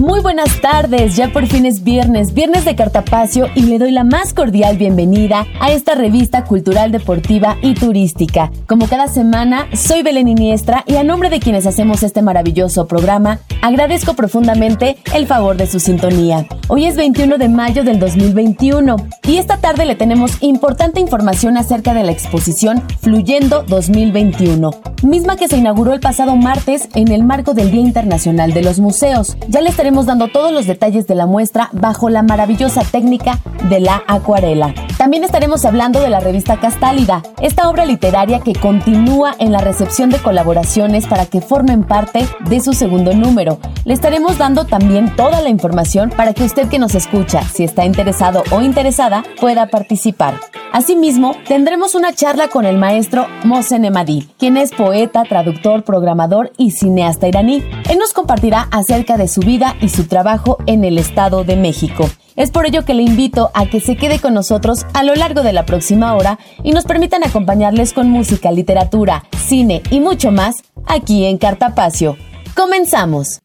Muy 0.00 0.20
buenas 0.20 0.62
tardes, 0.62 1.14
ya 1.14 1.30
por 1.30 1.46
fin 1.46 1.66
es 1.66 1.84
viernes, 1.84 2.32
viernes 2.32 2.64
de 2.64 2.74
Cartapacio 2.74 3.48
y 3.54 3.64
le 3.64 3.78
doy 3.78 3.90
la 3.90 4.02
más 4.02 4.32
cordial 4.32 4.78
bienvenida 4.78 5.46
a 5.60 5.72
esta 5.72 5.94
revista 5.94 6.44
cultural, 6.44 6.90
deportiva 6.90 7.58
y 7.60 7.74
turística. 7.74 8.50
Como 8.66 8.88
cada 8.88 9.08
semana, 9.08 9.66
soy 9.74 10.02
Belén 10.02 10.28
Iniestra 10.28 10.84
y 10.86 10.96
a 10.96 11.04
nombre 11.04 11.28
de 11.28 11.38
quienes 11.38 11.66
hacemos 11.66 12.02
este 12.02 12.22
maravilloso 12.22 12.88
programa, 12.88 13.40
agradezco 13.60 14.14
profundamente 14.14 14.96
el 15.12 15.26
favor 15.26 15.58
de 15.58 15.66
su 15.66 15.78
sintonía. 15.78 16.46
Hoy 16.68 16.86
es 16.86 16.96
21 16.96 17.36
de 17.36 17.50
mayo 17.50 17.84
del 17.84 17.98
2021 17.98 18.96
y 19.24 19.36
esta 19.36 19.58
tarde 19.58 19.84
le 19.84 19.96
tenemos 19.96 20.42
importante 20.42 21.00
información 21.00 21.58
acerca 21.58 21.92
de 21.92 22.04
la 22.04 22.12
exposición 22.12 22.82
Fluyendo 23.02 23.64
2021, 23.64 24.70
misma 25.02 25.36
que 25.36 25.48
se 25.48 25.58
inauguró 25.58 25.92
el 25.92 26.00
pasado 26.00 26.36
martes 26.36 26.88
en 26.94 27.12
el 27.12 27.22
marco 27.22 27.52
del 27.52 27.70
Día 27.70 27.82
Internacional 27.82 28.54
de 28.54 28.62
los 28.62 28.80
Museos. 28.80 29.36
Ya 29.48 29.60
les 29.60 29.76
estaremos 29.90 30.06
dando 30.06 30.28
todos 30.28 30.52
los 30.52 30.68
detalles 30.68 31.08
de 31.08 31.16
la 31.16 31.26
muestra 31.26 31.68
bajo 31.72 32.10
la 32.10 32.22
maravillosa 32.22 32.82
técnica 32.84 33.40
de 33.68 33.80
la 33.80 34.04
acuarela. 34.06 34.72
También 34.96 35.24
estaremos 35.24 35.64
hablando 35.64 36.00
de 36.00 36.10
la 36.10 36.20
revista 36.20 36.60
Castálida, 36.60 37.22
esta 37.40 37.68
obra 37.68 37.84
literaria 37.86 38.38
que 38.38 38.52
continúa 38.52 39.34
en 39.40 39.50
la 39.50 39.58
recepción 39.58 40.08
de 40.10 40.18
colaboraciones 40.18 41.08
para 41.08 41.26
que 41.26 41.40
formen 41.40 41.82
parte 41.82 42.24
de 42.48 42.60
su 42.60 42.72
segundo 42.72 43.14
número. 43.14 43.58
Le 43.84 43.92
estaremos 43.92 44.38
dando 44.38 44.64
también 44.64 45.16
toda 45.16 45.40
la 45.40 45.48
información 45.48 46.10
para 46.10 46.34
que 46.34 46.44
usted 46.44 46.68
que 46.68 46.78
nos 46.78 46.94
escucha, 46.94 47.42
si 47.42 47.64
está 47.64 47.84
interesado 47.84 48.44
o 48.52 48.60
interesada, 48.60 49.24
pueda 49.40 49.66
participar. 49.66 50.34
Asimismo, 50.72 51.34
tendremos 51.48 51.96
una 51.96 52.12
charla 52.12 52.46
con 52.46 52.64
el 52.64 52.78
maestro 52.78 53.26
Mohsen 53.42 53.84
Emadi, 53.84 54.28
quien 54.38 54.56
es 54.56 54.70
poeta, 54.70 55.24
traductor, 55.24 55.82
programador 55.82 56.52
y 56.56 56.70
cineasta 56.70 57.26
iraní. 57.26 57.64
Él 57.88 57.98
nos 57.98 58.12
compartirá 58.12 58.68
acerca 58.70 59.16
de 59.16 59.26
su 59.26 59.40
vida 59.40 59.74
y 59.80 59.88
su 59.88 60.06
trabajo 60.06 60.58
en 60.66 60.84
el 60.84 60.98
Estado 60.98 61.44
de 61.44 61.56
México. 61.56 62.08
Es 62.36 62.50
por 62.50 62.66
ello 62.66 62.84
que 62.84 62.94
le 62.94 63.02
invito 63.02 63.50
a 63.54 63.66
que 63.66 63.80
se 63.80 63.96
quede 63.96 64.18
con 64.18 64.34
nosotros 64.34 64.86
a 64.94 65.02
lo 65.02 65.14
largo 65.14 65.42
de 65.42 65.52
la 65.52 65.66
próxima 65.66 66.14
hora 66.14 66.38
y 66.62 66.72
nos 66.72 66.84
permitan 66.84 67.24
acompañarles 67.24 67.92
con 67.92 68.08
música, 68.08 68.50
literatura, 68.50 69.24
cine 69.36 69.82
y 69.90 70.00
mucho 70.00 70.30
más 70.30 70.56
aquí 70.86 71.24
en 71.26 71.38
Cartapacio. 71.38 72.16
Comenzamos. 72.54 73.40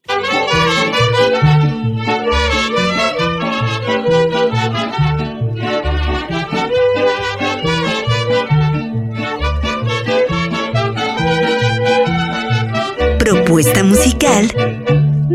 Propuesta 13.19 13.83
musical 13.83 14.84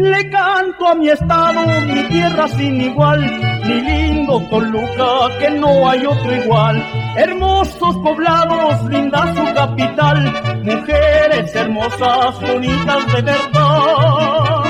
le 0.03 0.31
canto 0.31 0.89
a 0.89 0.95
mi 0.95 1.09
estado, 1.09 1.61
mi 1.87 2.03
tierra 2.09 2.49
sin 2.49 2.81
igual, 2.81 3.21
mi 3.65 3.81
lindo 3.81 4.41
Toluca, 4.51 5.39
que 5.39 5.51
no 5.51 5.89
hay 5.89 6.07
otro 6.07 6.35
igual. 6.35 6.83
Hermosos 7.17 7.97
poblados, 7.97 8.85
linda 8.85 9.35
su 9.35 9.55
capital, 9.55 10.33
mujeres 10.65 11.55
hermosas, 11.55 12.41
bonitas 12.41 13.07
de 13.15 13.23
verdad. 13.23 14.65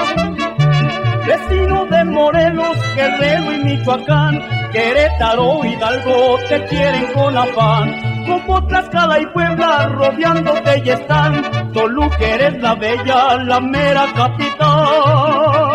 Vecino 1.26 1.86
de 1.86 2.04
Morelos, 2.04 2.76
Guerrero 2.96 3.52
y 3.52 3.64
Michoacán, 3.64 4.40
Querétaro, 4.72 5.64
Hidalgo, 5.64 6.38
te 6.48 6.64
quieren 6.66 7.12
con 7.12 7.36
afán 7.36 8.09
como 8.26 8.66
Tlaxcala 8.66 9.20
y 9.20 9.26
Puebla 9.26 9.86
rodeándote 9.88 10.82
y 10.84 10.90
están. 10.90 11.72
Toluca 11.72 12.18
eres 12.18 12.60
la 12.60 12.74
bella, 12.74 13.36
la 13.44 13.60
mera 13.60 14.06
capital. 14.14 15.70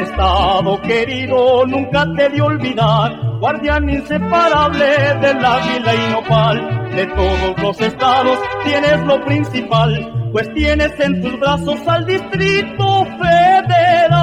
Estado 0.00 0.80
querido, 0.82 1.66
nunca 1.66 2.06
te 2.16 2.28
de 2.28 2.42
olvidar, 2.42 3.18
guardián 3.40 3.88
inseparable 3.88 4.84
del 5.20 5.44
águila 5.44 5.94
y 5.94 6.10
nopal. 6.12 6.90
De 6.94 7.06
todos 7.06 7.58
los 7.62 7.80
estados 7.80 8.38
tienes 8.64 9.00
lo 9.06 9.24
principal, 9.24 10.30
pues 10.32 10.52
tienes 10.54 10.92
en 11.00 11.22
tus 11.22 11.40
brazos 11.40 11.78
al 11.88 12.04
Distrito 12.06 13.06
Federal. 13.18 14.21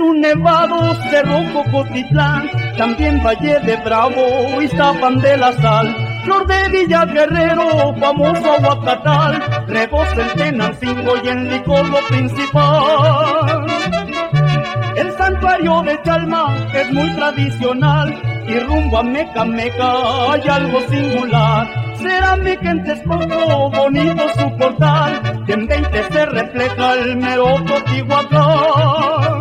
Tu 0.00 0.14
nevado, 0.14 0.94
Cerro 1.10 1.40
Cocotitlán, 1.52 2.48
también 2.78 3.22
Valle 3.22 3.60
de 3.60 3.76
Bravo, 3.84 4.62
Iztapan 4.62 5.20
de 5.20 5.36
la 5.36 5.52
Sal, 5.52 5.94
Flor 6.24 6.46
de 6.46 6.68
Villa 6.70 7.04
Guerrero, 7.04 7.94
famoso 8.00 8.52
Aguacatal, 8.54 9.66
rebosa 9.66 10.22
en 10.22 10.38
Tenancingo 10.38 11.12
y 11.22 11.28
en 11.28 11.50
Licor 11.50 11.86
principal. 12.08 13.66
El 14.96 15.12
santuario 15.18 15.82
de 15.82 16.00
Chalma 16.02 16.56
es 16.72 16.90
muy 16.92 17.14
tradicional 17.16 18.22
y 18.48 18.58
rumbo 18.58 18.98
a 18.98 19.02
Meca 19.02 19.44
Meca 19.44 19.92
hay 20.32 20.48
algo 20.48 20.80
singular. 20.88 21.68
Cerámica 21.96 22.70
en 22.70 22.84
Texcoco, 22.84 23.70
bonito 23.70 24.28
su 24.30 24.56
portal, 24.56 25.44
que 25.44 25.52
en 25.52 25.66
20 25.66 26.04
se 26.10 26.24
refleja 26.24 26.94
el 26.94 27.16
mero 27.18 27.62
Teotihuacán. 27.66 29.39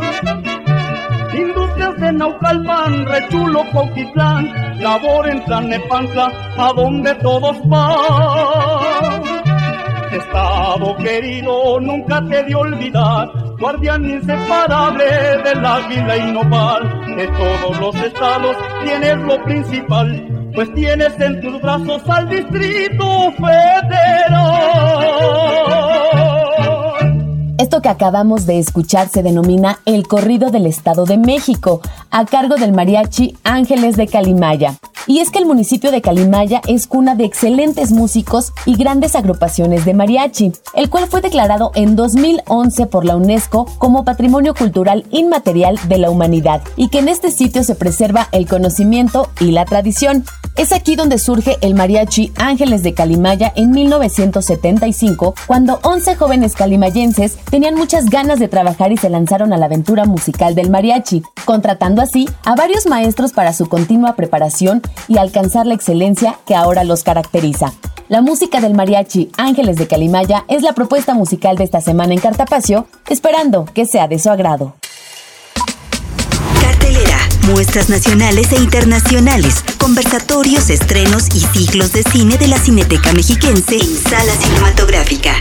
Industrias 1.79 1.99
de 2.01 2.11
Naucalpan, 2.13 3.05
Rechulo, 3.05 3.63
Coquitlán, 3.71 4.81
labor 4.81 5.29
en 5.29 5.45
Tlanepantla, 5.45 6.29
a 6.57 6.73
donde 6.73 7.15
todos 7.15 7.57
van. 7.69 9.23
Estado 10.11 10.97
querido, 10.97 11.79
nunca 11.79 12.21
te 12.27 12.43
de 12.43 12.53
olvidar, 12.55 13.31
guardián 13.59 14.03
inseparable 14.03 15.05
del 15.45 15.65
águila 15.65 16.17
y 16.17 16.31
nopal. 16.33 17.15
De 17.15 17.27
todos 17.27 17.79
los 17.79 17.95
estados 17.95 18.57
tienes 18.83 19.17
lo 19.19 19.41
principal, 19.45 20.51
pues 20.53 20.73
tienes 20.73 21.17
en 21.21 21.39
tus 21.39 21.61
brazos 21.61 22.01
al 22.09 22.27
Distrito 22.27 23.31
Federal. 23.37 24.59
Esto 27.69 27.83
que 27.83 27.89
acabamos 27.89 28.47
de 28.47 28.57
escuchar 28.57 29.09
se 29.09 29.21
denomina 29.21 29.77
El 29.85 30.07
Corrido 30.07 30.49
del 30.49 30.65
Estado 30.65 31.05
de 31.05 31.19
México, 31.19 31.81
a 32.09 32.25
cargo 32.25 32.55
del 32.55 32.73
mariachi 32.73 33.37
Ángeles 33.43 33.95
de 33.95 34.07
Calimaya. 34.07 34.79
Y 35.05 35.19
es 35.19 35.29
que 35.29 35.37
el 35.37 35.45
municipio 35.45 35.91
de 35.91 36.01
Calimaya 36.01 36.61
es 36.67 36.87
cuna 36.87 37.13
de 37.13 37.25
excelentes 37.25 37.91
músicos 37.91 38.53
y 38.65 38.75
grandes 38.75 39.15
agrupaciones 39.15 39.85
de 39.85 39.93
mariachi, 39.93 40.51
el 40.73 40.89
cual 40.89 41.07
fue 41.07 41.21
declarado 41.21 41.71
en 41.75 41.95
2011 41.95 42.87
por 42.87 43.05
la 43.05 43.15
UNESCO 43.15 43.65
como 43.77 44.03
Patrimonio 44.03 44.55
Cultural 44.55 45.05
Inmaterial 45.11 45.79
de 45.87 45.99
la 45.99 46.09
Humanidad 46.09 46.61
y 46.75 46.89
que 46.89 46.99
en 46.99 47.07
este 47.07 47.29
sitio 47.29 47.63
se 47.63 47.75
preserva 47.75 48.29
el 48.31 48.47
conocimiento 48.47 49.29
y 49.39 49.51
la 49.51 49.65
tradición. 49.65 50.25
Es 50.55 50.73
aquí 50.73 50.95
donde 50.95 51.19
surge 51.19 51.57
el 51.61 51.73
mariachi 51.73 52.33
Ángeles 52.35 52.83
de 52.83 52.93
Calimaya 52.93 53.53
en 53.55 53.71
1975, 53.71 55.33
cuando 55.47 55.79
11 55.83 56.15
jóvenes 56.15 56.53
calimayenses 56.53 57.37
tenían 57.49 57.68
muchas 57.75 58.05
ganas 58.05 58.39
de 58.39 58.47
trabajar 58.47 58.91
y 58.91 58.97
se 58.97 59.09
lanzaron 59.09 59.53
a 59.53 59.57
la 59.57 59.65
aventura 59.65 60.05
musical 60.05 60.55
del 60.55 60.69
mariachi, 60.69 61.23
contratando 61.45 62.01
así 62.01 62.29
a 62.45 62.55
varios 62.55 62.85
maestros 62.85 63.33
para 63.33 63.53
su 63.53 63.67
continua 63.67 64.15
preparación 64.15 64.81
y 65.07 65.17
alcanzar 65.17 65.65
la 65.65 65.73
excelencia 65.73 66.37
que 66.45 66.55
ahora 66.55 66.83
los 66.83 67.03
caracteriza. 67.03 67.73
La 68.07 68.21
música 68.21 68.59
del 68.59 68.73
mariachi 68.73 69.29
Ángeles 69.37 69.77
de 69.77 69.87
Calimaya 69.87 70.43
es 70.47 70.63
la 70.63 70.73
propuesta 70.73 71.13
musical 71.13 71.57
de 71.57 71.63
esta 71.63 71.79
semana 71.79 72.13
en 72.13 72.19
Cartapacio, 72.19 72.87
esperando 73.07 73.65
que 73.65 73.85
sea 73.85 74.07
de 74.07 74.17
su 74.17 74.29
agrado. 74.29 74.73
Cartelera, 76.61 77.19
muestras 77.51 77.89
nacionales 77.89 78.51
e 78.51 78.57
internacionales, 78.57 79.63
conversatorios, 79.79 80.69
estrenos 80.69 81.27
y 81.35 81.41
ciclos 81.41 81.93
de 81.93 82.03
cine 82.03 82.37
de 82.37 82.47
la 82.47 82.57
Cineteca 82.57 83.13
Mexiquense 83.13 83.75
en 83.75 83.95
Sala 83.95 84.33
Cinematográfica. 84.41 85.35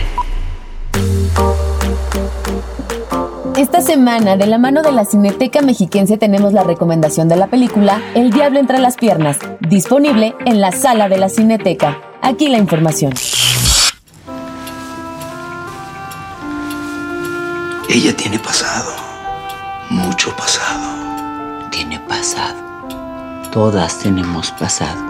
Esta 3.59 3.81
semana, 3.81 4.37
de 4.37 4.47
la 4.47 4.57
mano 4.57 4.81
de 4.83 4.93
la 4.93 5.03
Cineteca 5.03 5.61
Mexiquense, 5.61 6.17
tenemos 6.17 6.53
la 6.53 6.63
recomendación 6.63 7.27
de 7.27 7.35
la 7.35 7.47
película 7.47 8.01
El 8.15 8.31
Diablo 8.31 8.57
entre 8.57 8.79
las 8.79 8.95
Piernas, 8.95 9.37
disponible 9.59 10.33
en 10.45 10.61
la 10.61 10.71
sala 10.71 11.09
de 11.09 11.17
la 11.17 11.27
Cineteca. 11.27 12.01
Aquí 12.21 12.47
la 12.47 12.57
información. 12.57 13.11
Ella 17.89 18.15
tiene 18.15 18.39
pasado, 18.39 18.93
mucho 19.89 20.33
pasado. 20.37 21.67
Tiene 21.69 21.99
pasado. 21.99 22.55
Todas 23.51 23.99
tenemos 23.99 24.51
pasado. 24.51 25.01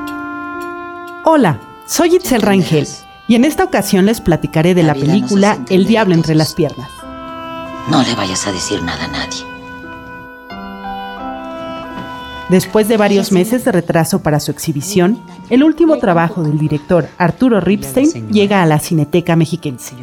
Hola, 1.23 1.59
soy 1.85 2.15
Itzel 2.15 2.41
Rangel 2.41 2.87
y 3.27 3.35
en 3.35 3.45
esta 3.45 3.63
ocasión 3.63 4.07
les 4.07 4.21
platicaré 4.21 4.73
de 4.73 4.81
la, 4.81 4.95
película 4.95 5.59
El 5.69 5.85
Diablo 5.85 6.15
entre 6.15 6.33
las 6.33 6.55
Piernas. 6.55 6.89
No 7.87 8.03
le 8.03 8.15
vayas 8.15 8.45
a 8.47 8.51
decir 8.51 8.81
nada 8.83 9.05
a 9.05 9.07
nadie. 9.07 9.49
Después 12.49 12.87
de 12.87 12.97
varios 12.97 13.31
meses 13.31 13.63
de 13.63 13.71
retraso 13.71 14.23
para 14.23 14.39
su 14.39 14.49
exhibición, 14.49 15.21
el 15.51 15.63
último 15.63 15.99
trabajo 15.99 16.41
del 16.41 16.57
director 16.57 17.07
Arturo 17.19 17.61
Ripstein 17.61 18.29
llega 18.31 18.63
a 18.63 18.65
la 18.65 18.79
Cineteca 18.79 19.35
Mexiquense. 19.35 19.95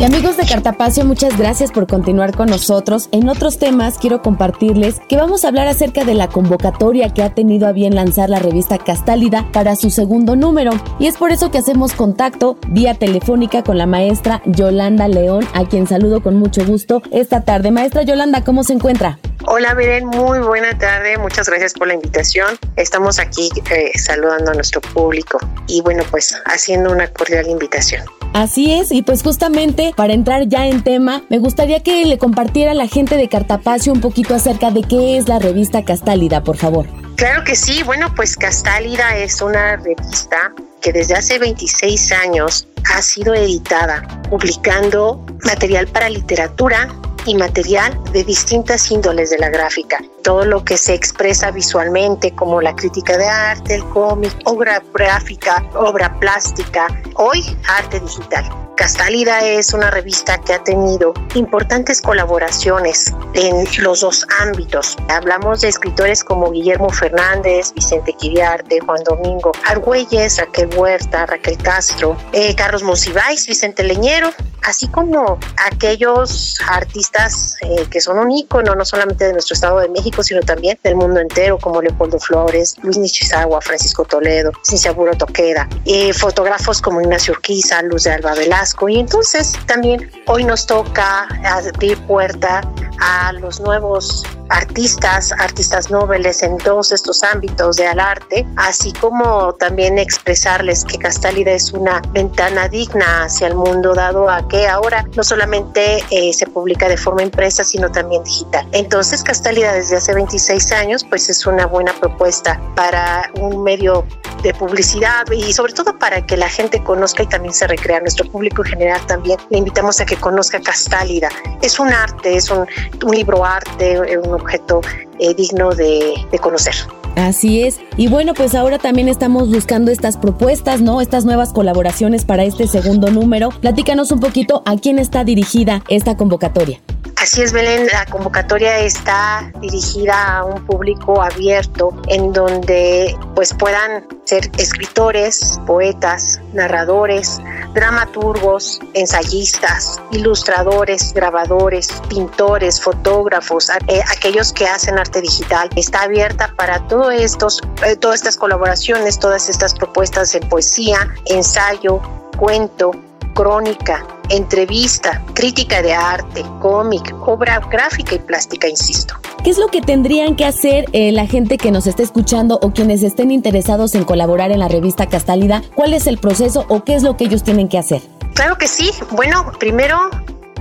Amigos 0.05 0.35
de 0.35 0.45
Cartapacio, 0.45 1.05
muchas 1.05 1.37
gracias 1.37 1.71
por 1.71 1.87
continuar 1.87 2.35
con 2.35 2.49
nosotros. 2.49 3.07
En 3.13 3.29
otros 3.29 3.57
temas 3.57 3.97
quiero 3.97 4.21
compartirles 4.21 4.99
que 5.07 5.15
vamos 5.15 5.45
a 5.45 5.47
hablar 5.47 5.69
acerca 5.69 6.03
de 6.03 6.13
la 6.13 6.27
convocatoria 6.27 7.13
que 7.13 7.23
ha 7.23 7.33
tenido 7.33 7.67
a 7.67 7.71
bien 7.71 7.95
lanzar 7.95 8.29
la 8.29 8.39
revista 8.39 8.77
Castálida 8.77 9.49
para 9.53 9.77
su 9.77 9.89
segundo 9.89 10.35
número. 10.35 10.71
Y 10.99 11.07
es 11.07 11.15
por 11.15 11.31
eso 11.31 11.51
que 11.51 11.57
hacemos 11.57 11.93
contacto 11.93 12.57
vía 12.67 12.95
telefónica 12.95 13.63
con 13.63 13.77
la 13.77 13.85
maestra 13.85 14.41
Yolanda 14.45 15.07
León, 15.07 15.47
a 15.53 15.69
quien 15.69 15.87
saludo 15.87 16.21
con 16.21 16.35
mucho 16.35 16.65
gusto 16.65 17.01
esta 17.11 17.45
tarde. 17.45 17.71
Maestra 17.71 18.03
Yolanda, 18.03 18.43
¿cómo 18.43 18.65
se 18.65 18.73
encuentra? 18.73 19.19
Hola, 19.45 19.73
Beren, 19.73 20.07
muy 20.07 20.39
buena 20.39 20.77
tarde. 20.77 21.17
Muchas 21.17 21.47
gracias 21.47 21.73
por 21.73 21.87
la 21.87 21.93
invitación. 21.93 22.57
Estamos 22.75 23.19
aquí 23.19 23.49
eh, 23.71 23.97
saludando 23.97 24.51
a 24.51 24.53
nuestro 24.53 24.81
público 24.81 25.37
y 25.67 25.79
bueno, 25.79 26.03
pues 26.11 26.35
haciendo 26.45 26.91
una 26.91 27.07
cordial 27.07 27.47
invitación. 27.47 28.03
Así 28.33 28.73
es, 28.73 28.91
y 28.91 29.03
pues 29.03 29.21
justamente 29.21 29.93
para 29.95 30.13
entrar 30.13 30.47
ya 30.47 30.65
en 30.65 30.83
tema, 30.83 31.21
me 31.29 31.37
gustaría 31.37 31.81
que 31.81 32.03
le 32.05 32.17
compartiera 32.17 32.71
a 32.71 32.73
la 32.73 32.87
gente 32.87 33.15
de 33.15 33.29
Cartapacio 33.29 33.93
un 33.93 34.01
poquito 34.01 34.33
acerca 34.33 34.71
de 34.71 34.81
qué 34.81 35.17
es 35.17 35.27
la 35.27 35.37
revista 35.37 35.85
Castálida, 35.85 36.43
por 36.43 36.57
favor. 36.57 36.87
Claro 37.15 37.43
que 37.43 37.55
sí, 37.55 37.83
bueno, 37.83 38.11
pues 38.15 38.35
Castálida 38.35 39.15
es 39.17 39.39
una 39.39 39.75
revista 39.75 40.51
que 40.81 40.91
desde 40.91 41.13
hace 41.13 41.37
26 41.37 42.11
años 42.11 42.67
ha 42.91 43.03
sido 43.03 43.35
editada, 43.35 44.01
publicando 44.29 45.23
material 45.45 45.87
para 45.87 46.09
literatura, 46.09 46.89
y 47.25 47.35
material 47.35 47.99
de 48.11 48.23
distintas 48.23 48.89
índoles 48.91 49.29
de 49.29 49.39
la 49.39 49.49
gráfica. 49.49 49.99
Todo 50.23 50.45
lo 50.45 50.63
que 50.63 50.77
se 50.77 50.93
expresa 50.93 51.51
visualmente 51.51 52.33
como 52.35 52.61
la 52.61 52.75
crítica 52.75 53.17
de 53.17 53.27
arte, 53.27 53.75
el 53.75 53.83
cómic, 53.89 54.31
obra 54.45 54.81
gráfica, 54.93 55.63
obra 55.75 56.17
plástica, 56.19 56.87
hoy 57.15 57.43
arte 57.67 57.99
digital. 57.99 58.45
Castálida 58.75 59.45
es 59.45 59.73
una 59.73 59.91
revista 59.91 60.39
que 60.39 60.53
ha 60.53 60.63
tenido 60.63 61.13
importantes 61.35 62.01
colaboraciones 62.01 63.13
en 63.35 63.65
los 63.83 64.01
dos 64.01 64.25
ámbitos. 64.39 64.97
Hablamos 65.09 65.61
de 65.61 65.67
escritores 65.67 66.23
como 66.23 66.49
Guillermo 66.51 66.89
Fernández, 66.89 67.71
Vicente 67.75 68.13
Quiriarte, 68.13 68.79
Juan 68.79 69.03
Domingo 69.03 69.51
Argüelles, 69.65 70.39
Raquel 70.39 70.69
Huerta, 70.75 71.27
Raquel 71.27 71.57
Castro, 71.59 72.17
eh, 72.31 72.55
Carlos 72.55 72.81
Monsiváis, 72.81 73.45
Vicente 73.45 73.83
Leñero, 73.83 74.31
así 74.63 74.87
como 74.87 75.37
aquellos 75.57 76.57
artistas 76.67 77.55
eh, 77.61 77.85
que 77.89 78.01
son 78.01 78.17
un 78.17 78.31
ícono 78.31 78.75
no 78.75 78.85
solamente 78.85 79.25
de 79.25 79.33
nuestro 79.33 79.53
Estado 79.53 79.79
de 79.79 79.89
México, 79.89 80.23
sino 80.23 80.41
también 80.41 80.79
del 80.83 80.95
mundo 80.95 81.19
entero, 81.19 81.57
como 81.57 81.81
Leopoldo 81.81 82.19
Flores, 82.19 82.75
Luis 82.81 82.97
Nishizawa, 82.97 83.61
Francisco 83.61 84.05
Toledo, 84.05 84.51
Cinciaburo 84.63 85.13
Toqueda, 85.15 85.67
eh, 85.85 86.13
fotógrafos 86.13 86.81
como 86.81 87.01
Ignacio 87.01 87.33
Urquiza, 87.33 87.81
Luz 87.83 88.03
de 88.03 88.11
Alba 88.11 88.33
Velasco, 88.33 88.63
y 88.87 88.99
entonces 88.99 89.53
también 89.65 90.11
hoy 90.27 90.43
nos 90.43 90.65
toca 90.65 91.27
abrir 91.45 91.97
puerta 92.05 92.61
a 92.99 93.31
los 93.33 93.59
nuevos 93.61 94.23
artistas, 94.49 95.31
artistas 95.39 95.89
nobles 95.89 96.43
en 96.43 96.57
todos 96.57 96.91
estos 96.91 97.23
ámbitos 97.23 97.77
del 97.77 97.99
arte, 97.99 98.45
así 98.57 98.91
como 98.93 99.53
también 99.53 99.97
expresarles 99.97 100.85
que 100.85 100.97
Castálida 100.97 101.51
es 101.51 101.73
una 101.73 102.01
ventana 102.11 102.67
digna 102.67 103.23
hacia 103.23 103.47
el 103.47 103.55
mundo, 103.55 103.93
dado 103.93 104.29
a 104.29 104.47
que 104.47 104.67
ahora 104.67 105.05
no 105.15 105.23
solamente 105.23 106.03
eh, 106.11 106.33
se 106.33 106.45
publica 106.45 106.87
de 106.87 106.97
forma 106.97 107.23
impresa, 107.23 107.63
sino 107.63 107.91
también 107.91 108.23
digital. 108.23 108.67
Entonces, 108.73 109.23
Castálida 109.23 109.73
desde 109.73 109.97
hace 109.97 110.13
26 110.13 110.71
años, 110.73 111.03
pues 111.03 111.29
es 111.29 111.45
una 111.45 111.65
buena 111.65 111.93
propuesta 111.93 112.61
para 112.75 113.31
un 113.39 113.63
medio 113.63 114.05
de 114.43 114.53
publicidad 114.53 115.25
y 115.31 115.53
sobre 115.53 115.73
todo 115.73 115.97
para 115.97 116.25
que 116.25 116.37
la 116.37 116.49
gente 116.49 116.83
conozca 116.83 117.23
y 117.23 117.27
también 117.27 117.53
se 117.53 117.65
recrea. 117.65 118.01
Nuestro 118.01 118.29
público 118.29 118.52
en 118.61 118.69
general 118.69 119.01
también 119.07 119.39
le 119.49 119.57
invitamos 119.57 119.99
a 119.99 120.05
que 120.05 120.15
conozca 120.15 120.59
Castálida. 120.61 121.29
Es 121.61 121.79
un 121.79 121.89
arte, 121.91 122.35
es 122.35 122.49
un, 122.49 122.67
un 123.03 123.15
libro 123.15 123.43
arte, 123.43 124.17
un 124.17 124.33
objeto 124.33 124.81
eh, 125.23 125.33
digno 125.33 125.71
de, 125.71 126.13
de 126.31 126.39
conocer. 126.39 126.75
Así 127.15 127.63
es. 127.63 127.79
Y 127.95 128.07
bueno, 128.07 128.33
pues 128.33 128.55
ahora 128.55 128.79
también 128.79 129.07
estamos 129.07 129.49
buscando 129.49 129.91
estas 129.91 130.17
propuestas, 130.17 130.81
¿no? 130.81 130.99
Estas 130.99 131.25
nuevas 131.25 131.53
colaboraciones 131.53 132.25
para 132.25 132.43
este 132.43 132.67
segundo 132.67 133.11
número. 133.11 133.49
Platícanos 133.61 134.11
un 134.11 134.19
poquito 134.19 134.63
a 134.65 134.75
quién 134.77 134.99
está 134.99 135.23
dirigida 135.23 135.83
esta 135.89 136.17
convocatoria. 136.17 136.81
Así 137.23 137.41
es, 137.41 137.53
Belén, 137.53 137.87
la 137.89 138.05
convocatoria 138.07 138.79
está 138.79 139.49
dirigida 139.61 140.39
a 140.39 140.43
un 140.43 140.65
público 140.65 141.21
abierto 141.21 141.95
en 142.09 142.33
donde 142.33 143.15
pues 143.33 143.53
puedan 143.53 144.05
ser 144.25 144.51
escritores, 144.57 145.57
poetas, 145.65 146.41
narradores, 146.51 147.39
dramaturgos, 147.73 148.81
ensayistas, 148.93 150.01
ilustradores, 150.11 151.13
grabadores, 151.13 151.87
pintores, 152.09 152.81
fotógrafos, 152.81 153.69
eh, 153.87 154.01
aquellos 154.11 154.51
que 154.51 154.65
hacen 154.65 154.99
arte 154.99 155.12
digital. 155.21 155.69
Está 155.75 156.03
abierta 156.03 156.53
para 156.55 156.87
todos 156.87 157.13
estos, 157.13 157.61
eh, 157.85 157.95
todas 157.95 158.15
estas 158.17 158.37
colaboraciones, 158.37 159.19
todas 159.19 159.49
estas 159.49 159.73
propuestas 159.73 160.33
en 160.35 160.47
poesía, 160.49 161.13
ensayo, 161.25 162.01
cuento, 162.37 162.91
crónica, 163.33 164.05
entrevista, 164.29 165.23
crítica 165.33 165.81
de 165.81 165.93
arte, 165.93 166.43
cómic, 166.61 167.13
obra 167.21 167.59
gráfica 167.71 168.15
y 168.15 168.19
plástica, 168.19 168.67
insisto. 168.67 169.15
¿Qué 169.43 169.49
es 169.49 169.57
lo 169.57 169.67
que 169.67 169.81
tendrían 169.81 170.35
que 170.35 170.45
hacer 170.45 170.85
eh, 170.93 171.11
la 171.11 171.27
gente 171.27 171.57
que 171.57 171.71
nos 171.71 171.85
esté 171.85 172.03
escuchando 172.03 172.59
o 172.61 172.71
quienes 172.71 173.03
estén 173.03 173.31
interesados 173.31 173.93
en 173.95 174.05
colaborar 174.05 174.51
en 174.51 174.59
la 174.59 174.69
revista 174.69 175.07
Castálida? 175.07 175.61
¿Cuál 175.75 175.93
es 175.93 176.07
el 176.07 176.17
proceso 176.17 176.65
o 176.69 176.83
qué 176.83 176.95
es 176.95 177.03
lo 177.03 177.17
que 177.17 177.25
ellos 177.25 177.43
tienen 177.43 177.67
que 177.67 177.77
hacer? 177.77 178.01
Claro 178.35 178.57
que 178.57 178.67
sí. 178.67 178.91
Bueno, 179.11 179.51
primero 179.59 180.09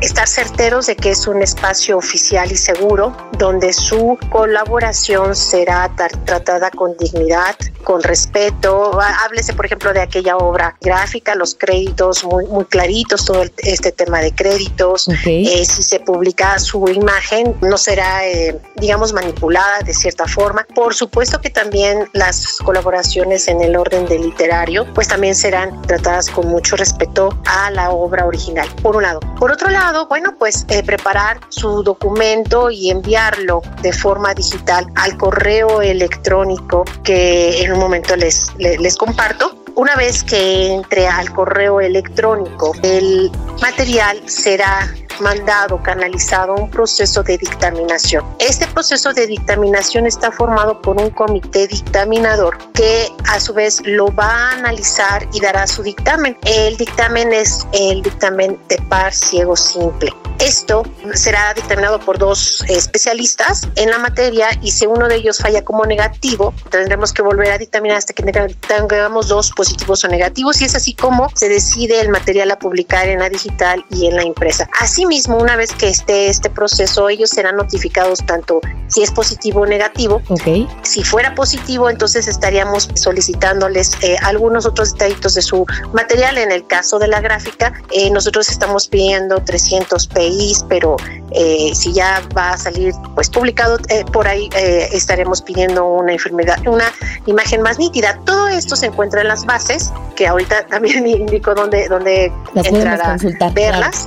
estar 0.02 0.28
certeros 0.28 0.86
de 0.86 0.96
que 0.96 1.10
es 1.10 1.26
un 1.28 1.42
espacio 1.42 1.96
oficial 1.96 2.50
y 2.50 2.56
seguro 2.56 3.16
donde 3.38 3.72
su 3.72 4.18
colaboración 4.30 5.34
será 5.36 5.90
tratada 6.24 6.70
con 6.70 6.96
dignidad, 6.96 7.54
con 7.84 8.02
respeto. 8.02 8.98
Háblese, 9.00 9.52
por 9.54 9.66
ejemplo, 9.66 9.92
de 9.92 10.00
aquella 10.00 10.36
obra 10.36 10.76
gráfica, 10.80 11.34
los 11.34 11.54
créditos 11.54 12.24
muy, 12.24 12.46
muy 12.46 12.64
claritos, 12.64 13.24
todo 13.24 13.44
este 13.58 13.92
tema 13.92 14.20
de 14.20 14.34
créditos. 14.34 15.08
Eh, 15.24 15.64
si 15.64 15.82
se 15.82 16.00
publica 16.00 16.58
su 16.58 16.88
imagen, 16.88 17.56
no 17.62 17.78
será, 17.78 18.26
eh, 18.26 18.58
digamos, 18.76 19.12
manipulada 19.12 19.80
de 19.80 19.94
cierta 19.94 20.26
forma. 20.26 20.66
Por 20.74 20.94
supuesto 20.94 21.40
que 21.40 21.50
también 21.50 22.08
las 22.12 22.58
colaboraciones 22.58 23.48
en 23.48 23.62
el 23.62 23.76
orden 23.76 24.06
de 24.06 24.18
literario, 24.18 24.86
pues 24.94 25.08
también 25.08 25.34
serán 25.34 25.80
tratadas 25.82 26.28
con 26.28 26.48
mucho 26.48 26.76
respeto 26.76 27.36
a 27.46 27.70
la 27.70 27.90
obra 27.90 28.26
original, 28.26 28.68
por 28.82 28.96
un 28.96 29.02
lado. 29.02 29.20
Por 29.38 29.52
otro 29.52 29.70
lado, 29.70 29.91
bueno, 30.08 30.34
pues 30.38 30.64
eh, 30.68 30.82
preparar 30.82 31.40
su 31.48 31.82
documento 31.82 32.70
y 32.70 32.90
enviarlo 32.90 33.62
de 33.82 33.92
forma 33.92 34.34
digital 34.34 34.86
al 34.94 35.16
correo 35.16 35.82
electrónico 35.82 36.84
que 37.04 37.62
en 37.62 37.72
un 37.72 37.78
momento 37.78 38.16
les, 38.16 38.48
les, 38.58 38.96
comparto. 38.96 39.56
Una 39.74 39.94
vez 39.96 40.22
que 40.24 40.72
entre 40.72 41.08
al 41.08 41.32
correo 41.32 41.80
electrónico, 41.80 42.72
el 42.82 43.30
material 43.60 44.22
será 44.26 44.88
mandado, 45.20 45.82
canalizado 45.82 46.54
un 46.54 46.70
proceso 46.70 47.22
de 47.22 47.38
dictaminación. 47.38 48.24
Este 48.38 48.66
proceso 48.66 49.12
de 49.12 49.26
dictaminación 49.26 50.06
está 50.06 50.30
formado 50.30 50.80
por 50.80 50.96
un 51.00 51.10
comité 51.10 51.66
dictaminador 51.66 52.58
que 52.72 53.08
a 53.28 53.40
su 53.40 53.52
vez 53.54 53.80
lo 53.84 54.14
va 54.14 54.26
a 54.26 54.50
analizar 54.52 55.26
y 55.32 55.40
dará 55.40 55.66
su 55.66 55.82
dictamen. 55.82 56.36
El 56.44 56.76
dictamen 56.76 57.32
es 57.32 57.66
el 57.72 58.02
dictamen 58.02 58.58
de 58.68 58.76
par 58.88 59.12
ciego 59.12 59.56
simple. 59.56 60.12
Esto 60.38 60.82
será 61.14 61.54
dictaminado 61.54 62.00
por 62.00 62.18
dos 62.18 62.64
especialistas 62.68 63.68
en 63.76 63.90
la 63.90 63.98
materia 63.98 64.48
y 64.60 64.72
si 64.72 64.86
uno 64.86 65.06
de 65.06 65.16
ellos 65.16 65.38
falla 65.38 65.62
como 65.62 65.84
negativo, 65.84 66.52
tendremos 66.68 67.12
que 67.12 67.22
volver 67.22 67.52
a 67.52 67.58
dictaminar 67.58 67.98
hasta 67.98 68.12
que 68.12 68.24
tengamos 68.66 69.28
dos 69.28 69.52
positivos 69.52 70.02
o 70.04 70.08
negativos 70.08 70.60
y 70.60 70.64
es 70.64 70.74
así 70.74 70.94
como 70.94 71.30
se 71.34 71.48
decide 71.48 72.00
el 72.00 72.08
material 72.08 72.50
a 72.50 72.58
publicar 72.58 73.08
en 73.08 73.20
la 73.20 73.28
digital 73.28 73.84
y 73.90 74.06
en 74.06 74.16
la 74.16 74.24
impresa. 74.24 74.68
Asimismo, 75.02 75.36
una 75.38 75.56
vez 75.56 75.72
que 75.72 75.88
esté 75.88 76.28
este 76.28 76.48
proceso, 76.48 77.08
ellos 77.08 77.30
serán 77.30 77.56
notificados 77.56 78.24
tanto 78.24 78.60
si 78.86 79.02
es 79.02 79.10
positivo 79.10 79.62
o 79.62 79.66
negativo. 79.66 80.22
Okay. 80.28 80.68
Si 80.82 81.02
fuera 81.02 81.34
positivo, 81.34 81.90
entonces 81.90 82.28
estaríamos 82.28 82.88
solicitándoles 82.94 83.96
eh, 84.02 84.16
algunos 84.22 84.64
otros 84.64 84.92
detallitos 84.92 85.34
de 85.34 85.42
su 85.42 85.66
material. 85.92 86.38
En 86.38 86.52
el 86.52 86.64
caso 86.68 87.00
de 87.00 87.08
la 87.08 87.20
gráfica, 87.20 87.72
eh, 87.90 88.10
nosotros 88.10 88.48
estamos 88.48 88.86
pidiendo 88.86 89.42
300 89.42 90.06
p 90.06 90.30
pero 90.68 90.94
eh, 91.32 91.72
si 91.74 91.92
ya 91.92 92.22
va 92.36 92.50
a 92.50 92.56
salir 92.56 92.94
pues 93.16 93.28
publicado 93.28 93.78
eh, 93.88 94.04
por 94.12 94.28
ahí 94.28 94.48
estaremos 94.92 95.42
pidiendo 95.42 95.84
una 95.84 96.12
enfermedad, 96.12 96.58
una 96.64 96.92
imagen 97.26 97.60
más 97.62 97.76
nítida. 97.76 98.20
Todo 98.24 98.46
esto 98.46 98.76
se 98.76 98.86
encuentra 98.86 99.22
en 99.22 99.28
las 99.28 99.44
bases, 99.46 99.92
que 100.14 100.28
ahorita 100.28 100.66
también 100.68 101.04
indico 101.08 101.56
dónde, 101.56 101.88
dónde 101.88 102.32
entrar 102.54 103.00
a 103.02 103.50
verlas. 103.50 104.06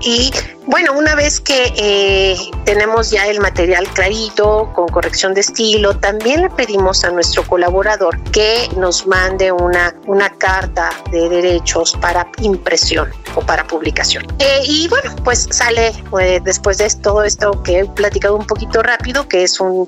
Y 0.00 0.13
week. 0.16 0.53
Bueno, 0.66 0.92
una 0.94 1.14
vez 1.14 1.40
que 1.40 1.72
eh, 1.76 2.36
tenemos 2.64 3.10
ya 3.10 3.26
el 3.26 3.40
material 3.40 3.86
clarito, 3.88 4.70
con 4.74 4.88
corrección 4.88 5.34
de 5.34 5.42
estilo, 5.42 5.96
también 5.98 6.40
le 6.40 6.50
pedimos 6.50 7.04
a 7.04 7.10
nuestro 7.10 7.46
colaborador 7.46 8.18
que 8.30 8.68
nos 8.76 9.06
mande 9.06 9.52
una, 9.52 9.94
una 10.06 10.30
carta 10.30 10.90
de 11.10 11.28
derechos 11.28 11.96
para 12.00 12.26
impresión 12.40 13.10
o 13.34 13.40
para 13.40 13.66
publicación. 13.66 14.24
Eh, 14.38 14.60
y 14.64 14.88
bueno, 14.88 15.14
pues 15.24 15.48
sale 15.50 15.92
eh, 16.20 16.40
después 16.42 16.78
de 16.78 16.88
todo 17.02 17.24
esto 17.24 17.62
que 17.62 17.80
he 17.80 17.84
platicado 17.84 18.36
un 18.36 18.46
poquito 18.46 18.82
rápido, 18.82 19.28
que 19.28 19.42
es 19.42 19.60
un, 19.60 19.86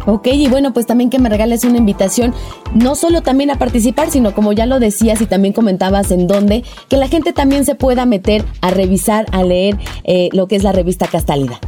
Ok, 0.07 0.29
y 0.29 0.49
bueno, 0.49 0.73
pues 0.73 0.87
también 0.87 1.11
que 1.11 1.19
me 1.19 1.29
regales 1.29 1.65
una 1.65 1.79
invitación, 1.79 2.33
no 2.75 2.95
solo 2.95 3.23
también 3.23 3.51
a 3.51 3.59
participar, 3.59 4.09
sino 4.11 4.35
como 4.35 4.53
ya 4.53 4.65
lo 4.65 4.79
decías 4.79 5.21
y 5.21 5.27
también 5.27 5.53
comentabas 5.53 6.13
en 6.13 6.29
dónde, 6.29 6.63
que 6.89 6.97
la 6.97 7.09
gente 7.09 7.33
también 7.33 7.65
se 7.65 7.75
pueda 7.75 8.07
meter 8.07 8.45
a 8.61 8.71
revisar, 8.71 9.27
a 9.33 9.43
leer 9.43 9.77
eh, 10.05 10.29
lo 10.33 10.47
que 10.47 10.55
es 10.55 10.63
la 10.63 10.71
revista 10.71 11.09
Castálida. 11.09 11.59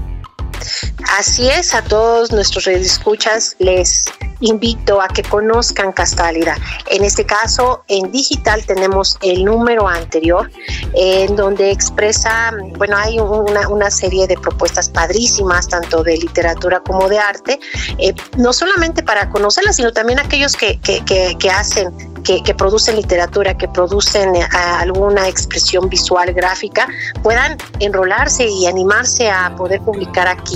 Así 1.17 1.49
es, 1.49 1.75
a 1.75 1.83
todos 1.83 2.33
nuestros 2.33 2.67
escuchas 2.67 3.57
les 3.59 4.05
invito 4.41 5.01
a 5.01 5.09
que 5.09 5.23
conozcan 5.23 5.93
Castálida. 5.93 6.57
En 6.91 7.05
este 7.05 7.25
caso, 7.25 7.83
en 7.89 8.11
digital 8.13 8.65
tenemos 8.67 9.17
el 9.23 9.45
número 9.45 9.89
anterior, 9.89 10.51
en 10.95 11.35
donde 11.37 11.71
expresa, 11.71 12.53
bueno, 12.77 12.97
hay 12.97 13.19
una, 13.19 13.91
serie 13.91 14.27
de 14.27 14.37
propuestas 14.37 14.91
padrísimas, 14.91 15.67
tanto 15.67 16.03
de 16.03 16.19
literatura 16.19 16.81
como 16.81 17.09
de 17.09 17.19
arte, 17.19 17.59
eh, 17.99 18.15
no 18.37 18.53
solamente 18.53 19.03
para 19.03 19.31
conocerlas, 19.31 19.77
sino 19.77 19.93
también 19.93 20.21
aquellos 20.21 20.55
que, 20.57 20.79
hacen 21.51 21.91
que, 22.23 22.55
producen 22.55 22.97
literatura, 22.97 23.57
que 23.57 23.67
producen 23.67 24.37
eh, 24.37 24.47
alguna 24.53 25.27
expresión 25.27 25.89
visual, 25.89 26.33
gráfica, 26.35 26.87
puedan 27.23 27.57
enrolarse 27.81 28.47
y 28.47 28.67
animarse 28.67 29.31
a 29.31 29.55
poder 29.57 29.81
publicar 29.81 30.29
aquí 30.29 30.48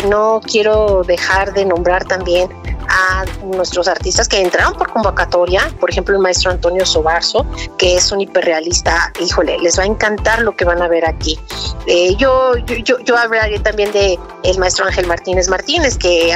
no 0.09 0.41
quiero 0.43 1.03
dejar 1.03 1.53
de 1.53 1.65
nombrar 1.65 2.03
también 2.05 2.49
a 2.89 3.25
nuestros 3.43 3.87
artistas 3.87 4.27
que 4.27 4.41
entraron 4.41 4.73
por 4.73 4.91
convocatoria, 4.91 5.71
por 5.79 5.89
ejemplo 5.89 6.15
el 6.15 6.21
maestro 6.21 6.51
Antonio 6.51 6.85
Sobarzo, 6.85 7.38
que 7.77 7.95
es 7.95 8.11
un 8.11 8.21
hiperrealista, 8.21 9.11
híjole, 9.19 9.57
les 9.59 9.77
va 9.77 9.83
a 9.83 9.85
encantar 9.85 10.41
lo 10.41 10.55
que 10.55 10.65
van 10.65 10.81
a 10.81 10.87
ver 10.87 11.05
aquí. 11.05 11.39
Eh, 11.87 12.15
yo, 12.15 12.55
yo, 12.57 12.99
yo, 12.99 13.17
hablaré 13.17 13.59
también 13.59 13.91
de 13.91 14.17
el 14.43 14.57
maestro 14.59 14.85
Ángel 14.85 15.07
Martínez 15.07 15.49
Martínez, 15.49 15.97
que 15.97 16.35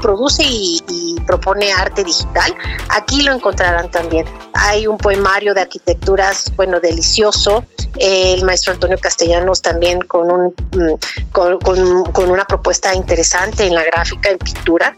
produce 0.00 0.42
y, 0.44 0.82
propone 1.26 1.72
arte 1.72 2.04
digital. 2.04 2.54
Aquí 2.90 3.22
lo 3.22 3.32
encontrarán 3.32 3.90
también. 3.90 4.26
Hay 4.52 4.86
un 4.86 4.98
poemario 4.98 5.54
de 5.54 5.62
arquitecturas, 5.62 6.52
bueno, 6.54 6.80
delicioso. 6.80 7.64
el 7.96 8.44
maestro 8.44 8.74
Antonio 8.74 8.98
Castellanos 9.00 9.62
también 9.62 10.00
con, 10.00 10.30
un, 10.30 10.54
mm, 10.72 11.30
con, 11.32 11.58
con 11.58 12.30
una 12.30 12.44
propuesta 12.44 12.94
interesante 12.94 13.66
en 13.66 13.74
la 13.74 13.84
gráfica, 13.84 14.30
en 14.30 14.38
pintura 14.38 14.96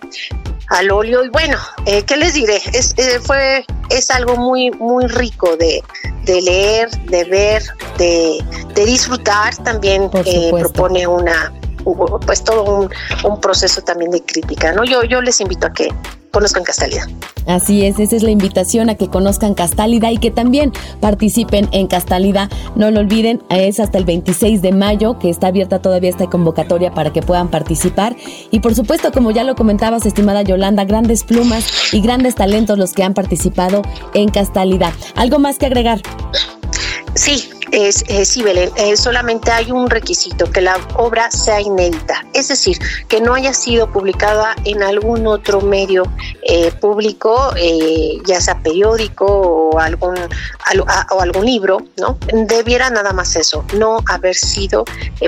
al 0.69 0.91
óleo 0.91 1.25
y 1.25 1.29
bueno, 1.29 1.59
eh, 1.87 2.03
¿qué 2.03 2.17
les 2.17 2.35
diré? 2.35 2.61
Es, 2.73 2.95
eh, 2.97 3.21
fue, 3.23 3.65
es 3.91 4.11
algo 4.11 4.37
muy, 4.37 4.71
muy 4.73 5.07
rico 5.07 5.57
de, 5.57 5.83
de 6.25 6.43
leer, 6.43 6.91
de 7.07 7.25
ver, 7.25 7.63
de, 7.99 8.45
de 8.75 8.85
disfrutar. 8.85 9.57
También 9.57 10.11
eh, 10.25 10.51
propone 10.51 11.07
una, 11.07 11.53
pues 11.95 12.43
todo 12.43 12.65
un, 12.65 12.91
un, 13.25 13.41
proceso 13.41 13.81
también 13.83 14.11
de 14.11 14.23
crítica, 14.23 14.73
¿no? 14.73 14.85
Yo, 14.85 15.05
yo 15.05 15.21
les 15.21 15.41
invito 15.41 15.67
a 15.67 15.73
que 15.73 15.89
conozcan 16.37 16.65
Castálida. 16.65 17.07
Así 17.47 17.87
es, 17.87 17.99
esa 17.99 18.17
es 18.17 18.23
la 18.23 18.31
invitación 18.31 18.91
a 18.91 18.95
que 18.97 19.09
conozcan 19.09 19.55
Castálida 19.55 20.11
y 20.11 20.19
que 20.19 20.31
también 20.31 20.71
participen 21.01 21.67
en 21.73 21.87
Castálida. 21.87 22.51
No 22.75 22.91
lo 22.91 23.01
olviden, 23.01 23.43
es 23.49 23.81
hasta 23.81 23.97
el 23.97 24.05
26 24.05 24.61
de 24.61 24.73
mayo 24.73 25.19
que 25.19 25.31
está 25.31 25.47
abierta 25.47 25.81
todavía 25.81 26.11
esta 26.11 26.27
convocatoria 26.27 26.93
para 26.93 27.11
que 27.11 27.23
puedan 27.23 27.49
participar. 27.49 28.17
Y 28.51 28.61
por 28.61 28.75
supuesto, 28.75 29.13
como 29.13 29.31
ya 29.31 29.45
lo 29.45 29.55
comentabas, 29.55 30.05
estimada 30.05 30.43
Yolanda, 30.43 30.85
grandes 30.85 31.25
plumas 31.25 31.95
y 31.95 32.03
grandes 32.03 32.35
talentos 32.35 32.77
los 32.77 32.93
que 32.93 33.03
han 33.03 33.15
participado 33.15 33.81
en 34.13 34.29
Castálida. 34.29 34.93
¿Algo 35.15 35.39
más 35.39 35.57
que 35.57 35.65
agregar? 35.65 36.03
Sí, 37.17 37.49
es, 37.73 38.05
sí, 38.29 38.43
Belén, 38.43 38.71
eh, 38.77 38.95
solamente 38.95 39.51
hay 39.51 39.73
un 39.73 39.89
requisito, 39.89 40.51
que 40.51 40.61
la 40.61 40.77
obra 40.97 41.31
sea 41.31 41.63
inédita, 41.63 42.23
es 42.35 42.49
decir, 42.49 42.79
que 43.09 43.23
no 43.23 43.33
haya 43.33 43.55
sido 43.55 43.91
publicada 43.91 44.55
en 44.65 44.83
algún 44.83 45.27
otro 45.27 45.63
medio 45.63 46.03
eh, 46.43 46.71
público, 46.73 47.55
eh, 47.57 48.19
ya 48.27 48.39
sea 48.41 48.63
periódico 48.63 49.25
o 49.27 49.79
algún, 49.79 50.15
o 51.11 51.21
algún 51.21 51.47
libro, 51.47 51.79
¿no? 51.97 52.19
Debiera 52.47 52.91
nada 52.91 53.15
más 53.15 53.35
eso, 53.35 53.65
no 53.73 53.99
haber 54.07 54.35
sido 54.35 54.85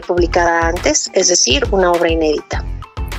publicada 0.07 0.69
antes, 0.69 1.11
es 1.15 1.29
decir, 1.29 1.67
una 1.71 1.91
obra 1.91 2.11
inédita. 2.11 2.63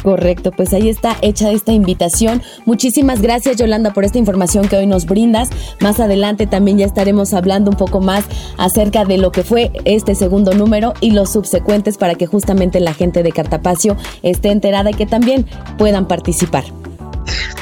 Correcto, 0.03 0.51
pues 0.51 0.73
ahí 0.73 0.89
está 0.89 1.17
hecha 1.21 1.51
esta 1.51 1.71
invitación. 1.71 2.41
Muchísimas 2.65 3.21
gracias 3.21 3.57
Yolanda 3.57 3.93
por 3.93 4.05
esta 4.05 4.17
información 4.17 4.67
que 4.67 4.77
hoy 4.77 4.87
nos 4.87 5.05
brindas. 5.05 5.49
Más 5.81 5.99
adelante 5.99 6.47
también 6.47 6.77
ya 6.77 6.85
estaremos 6.85 7.33
hablando 7.33 7.71
un 7.71 7.77
poco 7.77 7.99
más 7.99 8.25
acerca 8.57 9.05
de 9.05 9.17
lo 9.17 9.31
que 9.31 9.43
fue 9.43 9.71
este 9.85 10.15
segundo 10.15 10.53
número 10.53 10.93
y 11.01 11.11
los 11.11 11.31
subsecuentes 11.31 11.97
para 11.97 12.15
que 12.15 12.27
justamente 12.27 12.79
la 12.79 12.93
gente 12.93 13.23
de 13.23 13.31
Cartapacio 13.31 13.97
esté 14.23 14.49
enterada 14.49 14.91
y 14.91 14.93
que 14.93 15.05
también 15.05 15.45
puedan 15.77 16.07
participar. 16.07 16.63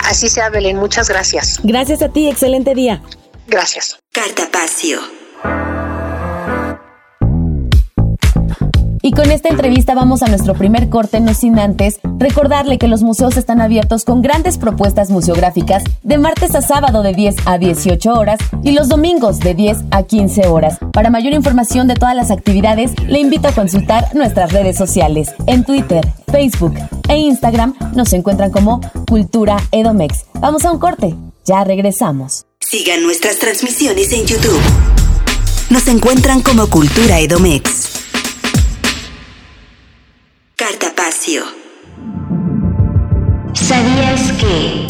Así 0.04 0.30
sea, 0.30 0.50
Belén. 0.50 0.78
Muchas 0.78 1.10
gracias. 1.10 1.60
Gracias 1.64 2.02
a 2.02 2.10
ti. 2.10 2.30
Excelente 2.30 2.74
día. 2.74 3.02
Gracias. 3.48 4.00
Cartapacio. 4.12 5.00
Con 9.18 9.32
esta 9.32 9.50
entrevista 9.50 9.96
vamos 9.96 10.22
a 10.22 10.28
nuestro 10.28 10.54
primer 10.54 10.90
corte, 10.90 11.20
no 11.20 11.34
sin 11.34 11.58
antes 11.58 12.00
recordarle 12.20 12.78
que 12.78 12.88
los 12.88 13.02
museos 13.02 13.36
están 13.36 13.62
abiertos 13.62 14.06
con 14.06 14.22
grandes 14.22 14.60
propuestas 14.60 15.10
museográficas 15.10 15.84
de 16.04 16.20
martes 16.20 16.54
a 16.54 16.62
sábado 16.62 17.02
de 17.02 17.14
10 17.16 17.36
a 17.46 17.58
18 17.58 18.14
horas 18.14 18.38
y 18.64 18.74
los 18.74 18.90
domingos 18.90 19.40
de 19.40 19.56
10 19.56 19.78
a 19.90 20.04
15 20.04 20.46
horas. 20.46 20.78
Para 20.94 21.10
mayor 21.10 21.34
información 21.34 21.88
de 21.88 21.96
todas 21.96 22.16
las 22.16 22.30
actividades, 22.30 22.92
le 23.08 23.18
invito 23.18 23.48
a 23.48 23.54
consultar 23.54 24.14
nuestras 24.14 24.54
redes 24.54 24.78
sociales. 24.78 25.34
En 25.48 25.64
Twitter, 25.64 26.08
Facebook 26.32 26.76
e 27.10 27.18
Instagram 27.18 27.74
nos 27.96 28.14
encuentran 28.14 28.52
como 28.52 28.82
Cultura 29.08 29.58
Edomex. 29.72 30.26
Vamos 30.36 30.64
a 30.64 30.72
un 30.72 30.78
corte, 30.78 31.16
ya 31.44 31.64
regresamos. 31.64 32.46
Sigan 32.60 33.02
nuestras 33.02 33.40
transmisiones 33.40 34.14
en 34.14 34.28
YouTube. 34.28 34.62
Nos 35.72 35.88
encuentran 35.88 36.44
como 36.44 36.68
Cultura 36.68 37.20
Edomex. 37.20 37.97
Cartapacio. 40.60 41.44
¿Sabías 43.54 44.32
que... 44.40 44.88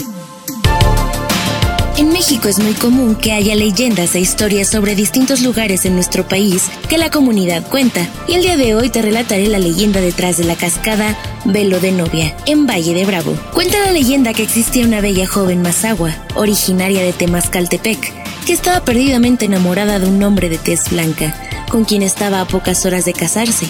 En 1.97 2.08
México 2.13 2.47
es 2.47 2.60
muy 2.60 2.71
común 2.71 3.15
que 3.15 3.34
haya 3.34 3.53
leyendas 3.53 4.15
e 4.15 4.21
historias 4.21 4.69
sobre 4.69 4.95
distintos 4.95 5.41
lugares 5.41 5.84
en 5.84 5.95
nuestro 5.95 6.25
país 6.25 6.69
que 6.88 6.97
la 6.97 7.12
comunidad 7.12 7.67
cuenta. 7.67 8.08
Y 8.30 8.36
el 8.36 8.43
día 8.43 8.56
de 8.56 8.75
hoy 8.75 8.89
te 8.89 9.01
relataré 9.01 9.47
la 9.47 9.60
leyenda 9.60 9.99
detrás 9.99 10.38
de 10.38 10.45
la 10.45 10.56
cascada 10.56 11.17
Velo 11.43 11.82
de 11.82 11.91
Novia, 11.91 12.34
en 12.45 12.65
Valle 12.65 12.93
de 12.93 13.06
Bravo. 13.06 13.38
Cuenta 13.53 13.77
la 13.77 13.91
leyenda 13.91 14.34
que 14.34 14.43
existía 14.43 14.86
una 14.86 15.01
bella 15.01 15.27
joven 15.27 15.62
mazagua, 15.62 16.15
originaria 16.36 17.03
de 17.03 17.12
Temascaltepec, 17.12 18.45
que 18.45 18.53
estaba 18.53 18.86
perdidamente 18.86 19.43
enamorada 19.43 19.99
de 19.99 20.08
un 20.08 20.23
hombre 20.23 20.47
de 20.47 20.60
tez 20.60 20.89
blanca, 20.89 21.36
con 21.69 21.84
quien 21.84 22.03
estaba 22.03 22.39
a 22.39 22.47
pocas 22.47 22.86
horas 22.86 23.03
de 23.03 23.12
casarse. 23.12 23.67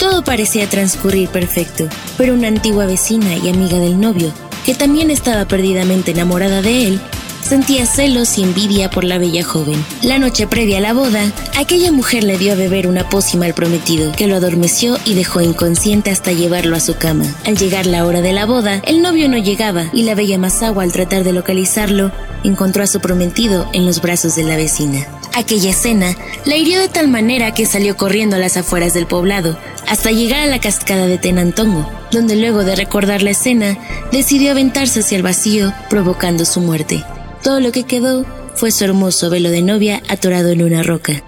Todo 0.00 0.24
parecía 0.24 0.66
transcurrir 0.66 1.28
perfecto, 1.28 1.86
pero 2.16 2.32
una 2.32 2.48
antigua 2.48 2.86
vecina 2.86 3.36
y 3.36 3.50
amiga 3.50 3.78
del 3.78 4.00
novio, 4.00 4.32
que 4.64 4.74
también 4.74 5.10
estaba 5.10 5.44
perdidamente 5.44 6.12
enamorada 6.12 6.62
de 6.62 6.86
él, 6.86 7.00
sentía 7.42 7.84
celos 7.84 8.38
y 8.38 8.42
envidia 8.42 8.88
por 8.88 9.04
la 9.04 9.18
bella 9.18 9.44
joven. 9.44 9.84
La 10.02 10.18
noche 10.18 10.46
previa 10.46 10.78
a 10.78 10.80
la 10.80 10.94
boda, 10.94 11.30
aquella 11.54 11.92
mujer 11.92 12.24
le 12.24 12.38
dio 12.38 12.54
a 12.54 12.56
beber 12.56 12.86
una 12.86 13.10
pócima 13.10 13.44
al 13.44 13.52
prometido, 13.52 14.10
que 14.12 14.26
lo 14.26 14.36
adormeció 14.36 14.96
y 15.04 15.12
dejó 15.12 15.42
inconsciente 15.42 16.10
hasta 16.10 16.32
llevarlo 16.32 16.76
a 16.76 16.80
su 16.80 16.96
cama. 16.96 17.26
Al 17.44 17.58
llegar 17.58 17.84
la 17.84 18.06
hora 18.06 18.22
de 18.22 18.32
la 18.32 18.46
boda, 18.46 18.80
el 18.86 19.02
novio 19.02 19.28
no 19.28 19.36
llegaba 19.36 19.90
y 19.92 20.04
la 20.04 20.14
bella 20.14 20.38
Masagua 20.38 20.82
al 20.82 20.92
tratar 20.92 21.24
de 21.24 21.34
localizarlo, 21.34 22.10
encontró 22.42 22.84
a 22.84 22.86
su 22.86 23.00
prometido 23.00 23.68
en 23.74 23.84
los 23.84 24.00
brazos 24.00 24.34
de 24.34 24.44
la 24.44 24.56
vecina. 24.56 25.06
Aquella 25.34 25.70
escena 25.70 26.16
la 26.44 26.56
hirió 26.56 26.80
de 26.80 26.88
tal 26.88 27.08
manera 27.08 27.54
que 27.54 27.66
salió 27.66 27.96
corriendo 27.96 28.36
a 28.36 28.38
las 28.38 28.56
afueras 28.56 28.94
del 28.94 29.06
poblado, 29.06 29.56
hasta 29.86 30.10
llegar 30.10 30.40
a 30.40 30.46
la 30.46 30.60
cascada 30.60 31.06
de 31.06 31.18
Tenantongo, 31.18 31.88
donde 32.10 32.36
luego 32.36 32.64
de 32.64 32.76
recordar 32.76 33.22
la 33.22 33.30
escena, 33.30 33.78
decidió 34.12 34.50
aventarse 34.50 35.00
hacia 35.00 35.16
el 35.16 35.22
vacío, 35.22 35.72
provocando 35.88 36.44
su 36.44 36.60
muerte. 36.60 37.04
Todo 37.42 37.60
lo 37.60 37.72
que 37.72 37.84
quedó 37.84 38.26
fue 38.54 38.70
su 38.70 38.84
hermoso 38.84 39.30
velo 39.30 39.50
de 39.50 39.62
novia 39.62 40.02
atorado 40.08 40.50
en 40.50 40.62
una 40.62 40.82
roca. 40.82 41.22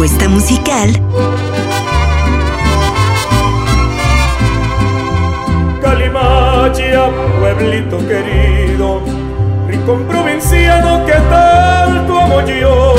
Propuesta 0.00 0.30
musical. 0.30 0.88
Calimachia, 5.82 7.10
pueblito 7.38 7.98
querido, 8.08 9.02
rincón 9.68 10.04
provinciano 10.04 11.04
que 11.04 11.12
tanto 11.12 12.18
amo 12.18 12.40
yo, 12.46 12.94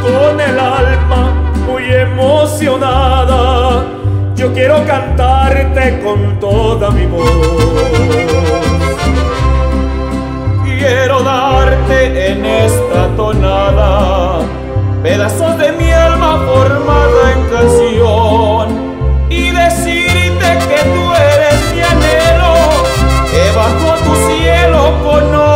con 0.00 0.40
el 0.40 0.60
alma 0.60 1.32
muy 1.66 1.92
emocionada, 1.92 3.84
yo 4.36 4.52
quiero 4.52 4.86
cantarte 4.86 6.00
con 6.04 6.38
toda 6.38 6.92
mi 6.92 7.06
voz. 7.06 7.32
Quiero 10.62 11.20
darte 11.24 12.30
en 12.30 12.46
esta 12.46 13.08
tonada 13.16 14.65
pedazos 15.06 15.56
de 15.58 15.70
mi 15.70 15.88
alma 15.92 16.32
formada 16.48 17.32
en 17.34 17.40
canción. 17.54 18.66
Y 19.30 19.50
decirte 19.52 20.48
que 20.68 20.80
tú 20.94 21.04
eres 21.14 21.58
mi 21.72 21.80
anhelo, 21.80 22.54
que 23.30 23.44
bajo 23.54 23.88
tu 24.04 24.12
cielo 24.26 24.80
conocí 25.04 25.55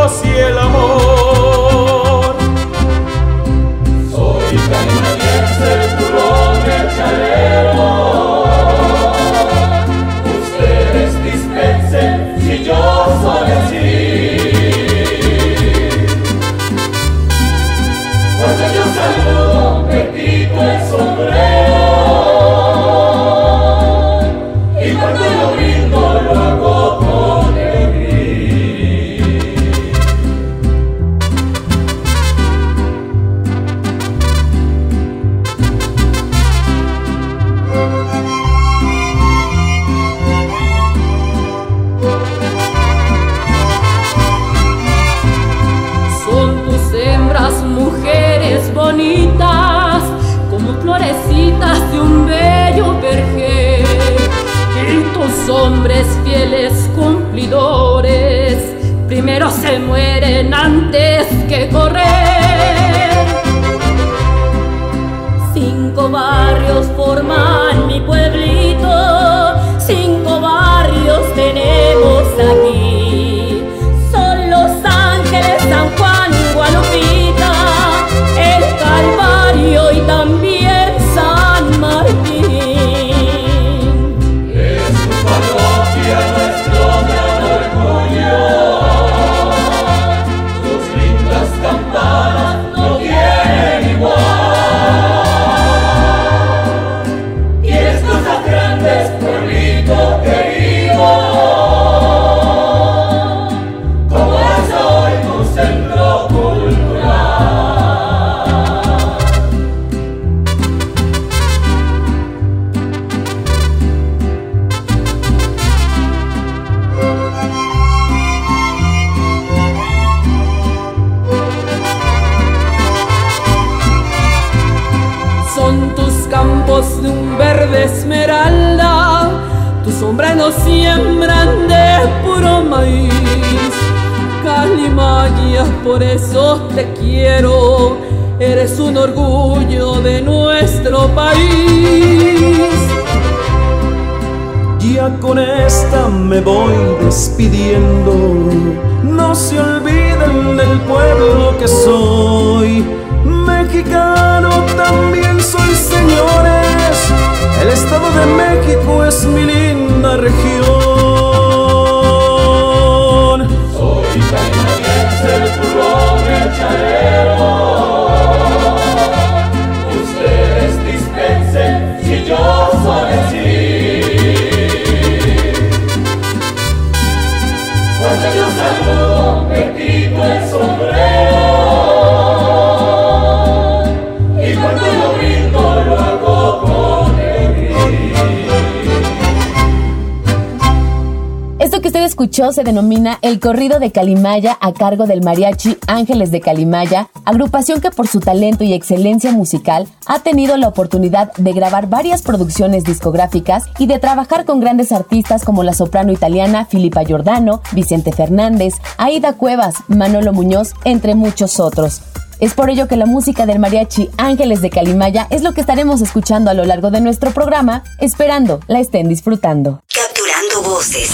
se 192.29 192.65
denomina 192.65 193.19
El 193.23 193.41
Corrido 193.41 193.79
de 193.79 193.93
Calimaya 193.93 194.59
a 194.61 194.75
cargo 194.75 195.07
del 195.07 195.23
mariachi 195.23 195.79
Ángeles 195.87 196.31
de 196.31 196.43
Calimaya, 196.43 197.09
agrupación 197.25 197.81
que 197.81 197.91
por 197.91 198.09
su 198.09 198.21
talento 198.21 198.63
y 198.63 198.75
excelencia 198.75 199.33
musical 199.33 199.89
ha 200.07 200.19
tenido 200.19 200.59
la 200.59 200.69
oportunidad 200.69 201.33
de 201.39 201.53
grabar 201.55 201.89
varias 201.89 202.21
producciones 202.21 202.85
discográficas 202.85 203.65
y 203.79 203.87
de 203.87 203.99
trabajar 203.99 204.45
con 204.45 204.61
grandes 204.61 204.93
artistas 204.93 205.45
como 205.45 205.63
la 205.63 205.73
soprano 205.73 206.13
italiana 206.13 206.67
Filipa 206.67 207.05
Giordano, 207.05 207.63
Vicente 207.73 208.13
Fernández, 208.13 208.75
Aida 208.99 209.33
Cuevas, 209.33 209.77
Manolo 209.89 210.35
Muñoz, 210.35 210.75
entre 210.85 211.15
muchos 211.15 211.59
otros. 211.59 212.03
Es 212.39 212.53
por 212.53 212.69
ello 212.69 212.87
que 212.87 212.97
la 212.97 213.07
música 213.07 213.47
del 213.47 213.61
mariachi 213.61 214.11
Ángeles 214.19 214.61
de 214.61 214.69
Calimaya 214.69 215.27
es 215.31 215.43
lo 215.43 215.55
que 215.55 215.63
estaremos 215.63 216.03
escuchando 216.03 216.51
a 216.51 216.55
lo 216.55 216.67
largo 216.67 216.91
de 216.91 217.01
nuestro 217.01 217.31
programa, 217.31 217.83
esperando 217.99 218.61
la 218.67 218.81
estén 218.81 219.09
disfrutando. 219.09 219.83
Capturando 219.95 220.71
voces. 220.71 221.11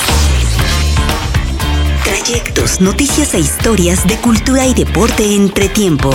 Trayectos, 2.26 2.80
noticias 2.80 3.34
e 3.34 3.38
historias 3.38 4.04
de 4.04 4.16
cultura 4.16 4.66
y 4.66 4.74
deporte 4.74 5.36
entre 5.36 5.68
tiempo. 5.68 6.10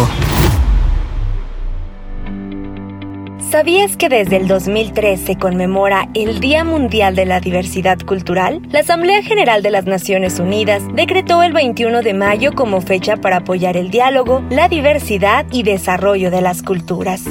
¿Sabías 3.49 3.95
que 3.95 4.09
desde 4.09 4.35
el 4.35 4.47
2003 4.47 5.21
se 5.21 5.37
conmemora 5.37 6.09
el 6.13 6.41
Día 6.41 6.65
Mundial 6.65 7.15
de 7.15 7.25
la 7.25 7.39
Diversidad 7.39 7.97
Cultural? 7.99 8.61
La 8.71 8.79
Asamblea 8.79 9.23
General 9.23 9.63
de 9.63 9.71
las 9.71 9.85
Naciones 9.85 10.37
Unidas 10.39 10.83
decretó 10.93 11.43
el 11.43 11.53
21 11.53 12.01
de 12.01 12.13
mayo 12.13 12.51
como 12.55 12.81
fecha 12.81 13.15
para 13.15 13.37
apoyar 13.37 13.77
el 13.77 13.89
diálogo, 13.89 14.43
la 14.49 14.67
diversidad 14.67 15.45
y 15.49 15.63
desarrollo 15.63 16.29
de 16.29 16.41
las 16.41 16.61
culturas. 16.61 17.23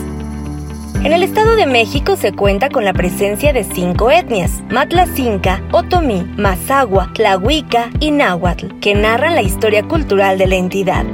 En 1.02 1.14
el 1.14 1.22
Estado 1.22 1.56
de 1.56 1.64
México 1.64 2.14
se 2.14 2.34
cuenta 2.34 2.68
con 2.68 2.84
la 2.84 2.92
presencia 2.92 3.54
de 3.54 3.64
cinco 3.64 4.10
etnias, 4.10 4.60
Matlacinca, 4.68 5.62
Otomí, 5.72 6.30
Mazagua, 6.36 7.10
Tlahuica 7.14 7.88
y 8.00 8.10
Náhuatl, 8.10 8.78
que 8.80 8.94
narran 8.94 9.34
la 9.34 9.40
historia 9.40 9.82
cultural 9.82 10.36
de 10.36 10.46
la 10.46 10.56
entidad. 10.56 11.06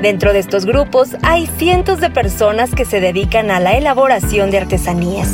Dentro 0.00 0.32
de 0.32 0.38
estos 0.38 0.64
grupos 0.64 1.10
hay 1.22 1.46
cientos 1.46 2.00
de 2.00 2.08
personas 2.08 2.74
que 2.74 2.86
se 2.86 3.00
dedican 3.00 3.50
a 3.50 3.60
la 3.60 3.76
elaboración 3.76 4.50
de 4.50 4.58
artesanías. 4.58 5.28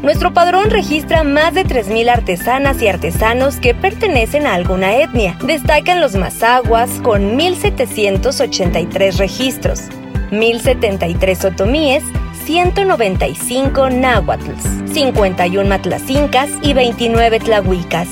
Nuestro 0.00 0.32
padrón 0.32 0.70
registra 0.70 1.24
más 1.24 1.54
de 1.54 1.66
3.000 1.66 2.08
artesanas 2.08 2.80
y 2.80 2.86
artesanos 2.86 3.56
que 3.56 3.74
pertenecen 3.74 4.46
a 4.46 4.54
alguna 4.54 4.94
etnia. 4.94 5.36
Destacan 5.44 6.00
los 6.00 6.14
mazaguas 6.14 6.88
con 7.02 7.36
1.783 7.36 9.16
registros, 9.16 9.88
1.073 10.30 11.52
otomíes, 11.52 12.04
195 12.44 13.90
náhuatls, 13.90 14.92
51 14.92 15.68
matlacincas 15.68 16.50
y 16.62 16.72
29 16.72 17.40
tlahuicas. 17.40 18.08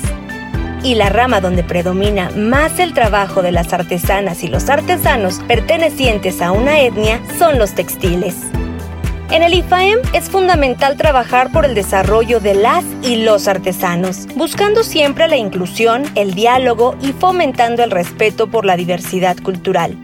Y 0.83 0.95
la 0.95 1.09
rama 1.09 1.41
donde 1.41 1.63
predomina 1.63 2.29
más 2.31 2.79
el 2.79 2.93
trabajo 2.93 3.41
de 3.41 3.51
las 3.51 3.73
artesanas 3.73 4.43
y 4.43 4.47
los 4.47 4.69
artesanos 4.69 5.39
pertenecientes 5.47 6.41
a 6.41 6.51
una 6.51 6.79
etnia 6.79 7.19
son 7.37 7.59
los 7.59 7.73
textiles. 7.73 8.35
En 9.31 9.43
el 9.43 9.53
IFAEM 9.53 9.99
es 10.13 10.29
fundamental 10.29 10.97
trabajar 10.97 11.51
por 11.51 11.63
el 11.63 11.75
desarrollo 11.75 12.39
de 12.39 12.55
las 12.55 12.83
y 13.03 13.17
los 13.17 13.47
artesanos, 13.47 14.27
buscando 14.35 14.83
siempre 14.83 15.27
la 15.27 15.37
inclusión, 15.37 16.03
el 16.15 16.33
diálogo 16.33 16.95
y 17.01 17.11
fomentando 17.11 17.83
el 17.83 17.91
respeto 17.91 18.47
por 18.47 18.65
la 18.65 18.75
diversidad 18.75 19.37
cultural. 19.37 19.97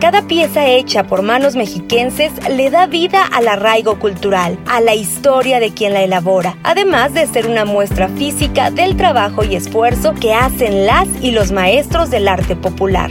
Cada 0.00 0.22
pieza 0.26 0.66
hecha 0.66 1.04
por 1.04 1.22
manos 1.22 1.56
mexiquenses 1.56 2.32
le 2.50 2.70
da 2.70 2.86
vida 2.86 3.24
al 3.24 3.48
arraigo 3.48 3.98
cultural, 3.98 4.58
a 4.66 4.80
la 4.80 4.94
historia 4.94 5.58
de 5.58 5.72
quien 5.72 5.94
la 5.94 6.02
elabora, 6.02 6.58
además 6.62 7.14
de 7.14 7.26
ser 7.26 7.46
una 7.46 7.64
muestra 7.64 8.08
física 8.08 8.70
del 8.70 8.96
trabajo 8.96 9.42
y 9.42 9.56
esfuerzo 9.56 10.12
que 10.14 10.34
hacen 10.34 10.84
las 10.84 11.08
y 11.22 11.30
los 11.30 11.50
maestros 11.50 12.10
del 12.10 12.28
arte 12.28 12.56
popular. 12.56 13.10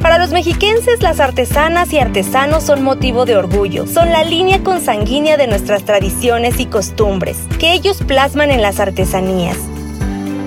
Para 0.00 0.18
los 0.18 0.30
mexiquenses, 0.30 1.02
las 1.02 1.18
artesanas 1.18 1.92
y 1.92 1.98
artesanos 1.98 2.62
son 2.62 2.84
motivo 2.84 3.24
de 3.24 3.36
orgullo, 3.36 3.88
son 3.88 4.10
la 4.10 4.22
línea 4.22 4.62
consanguínea 4.62 5.36
de 5.36 5.48
nuestras 5.48 5.84
tradiciones 5.84 6.60
y 6.60 6.66
costumbres, 6.66 7.38
que 7.58 7.72
ellos 7.72 7.98
plasman 8.06 8.52
en 8.52 8.62
las 8.62 8.78
artesanías. 8.78 9.56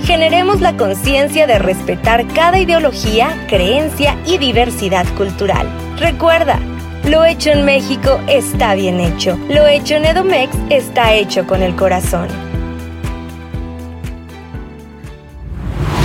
Generemos 0.09 0.59
la 0.59 0.75
conciencia 0.75 1.45
de 1.45 1.59
respetar 1.59 2.27
cada 2.33 2.57
ideología, 2.57 3.45
creencia 3.47 4.17
y 4.25 4.39
diversidad 4.39 5.05
cultural. 5.15 5.67
Recuerda, 5.99 6.57
lo 7.05 7.23
hecho 7.25 7.51
en 7.51 7.63
México 7.63 8.19
está 8.27 8.73
bien 8.73 8.99
hecho, 8.99 9.37
lo 9.49 9.67
hecho 9.67 9.97
en 9.97 10.05
Edomex 10.05 10.51
está 10.71 11.13
hecho 11.13 11.45
con 11.45 11.61
el 11.61 11.75
corazón. 11.75 12.27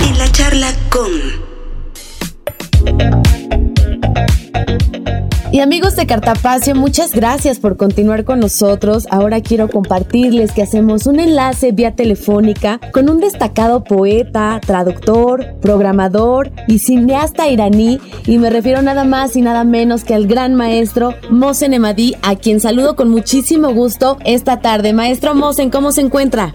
En 0.07 0.19
la 0.19 0.31
charla 0.31 0.71
con... 0.91 1.09
Y 5.55 5.61
amigos 5.61 5.95
de 5.95 6.05
Cartapacio, 6.05 6.75
muchas 6.75 7.11
gracias 7.11 7.59
por 7.59 7.77
continuar 7.77 8.25
con 8.25 8.41
nosotros. 8.41 9.07
Ahora 9.09 9.39
quiero 9.39 9.69
compartirles 9.69 10.51
que 10.51 10.61
hacemos 10.61 11.07
un 11.07 11.17
enlace 11.17 11.71
vía 11.71 11.95
telefónica 11.95 12.81
con 12.91 13.09
un 13.09 13.21
destacado 13.21 13.85
poeta, 13.85 14.59
traductor, 14.59 15.55
programador 15.61 16.51
y 16.67 16.79
cineasta 16.79 17.47
iraní. 17.47 18.01
Y 18.25 18.37
me 18.37 18.49
refiero 18.49 18.81
nada 18.81 19.05
más 19.05 19.37
y 19.37 19.41
nada 19.41 19.63
menos 19.63 20.03
que 20.03 20.13
al 20.13 20.27
gran 20.27 20.55
maestro 20.55 21.13
Mosen 21.29 21.73
Emadi, 21.73 22.15
a 22.21 22.35
quien 22.35 22.59
saludo 22.59 22.97
con 22.97 23.07
muchísimo 23.07 23.73
gusto 23.73 24.17
esta 24.25 24.59
tarde. 24.59 24.91
Maestro 24.91 25.35
Mosen, 25.35 25.69
¿cómo 25.69 25.93
se 25.93 26.01
encuentra? 26.01 26.53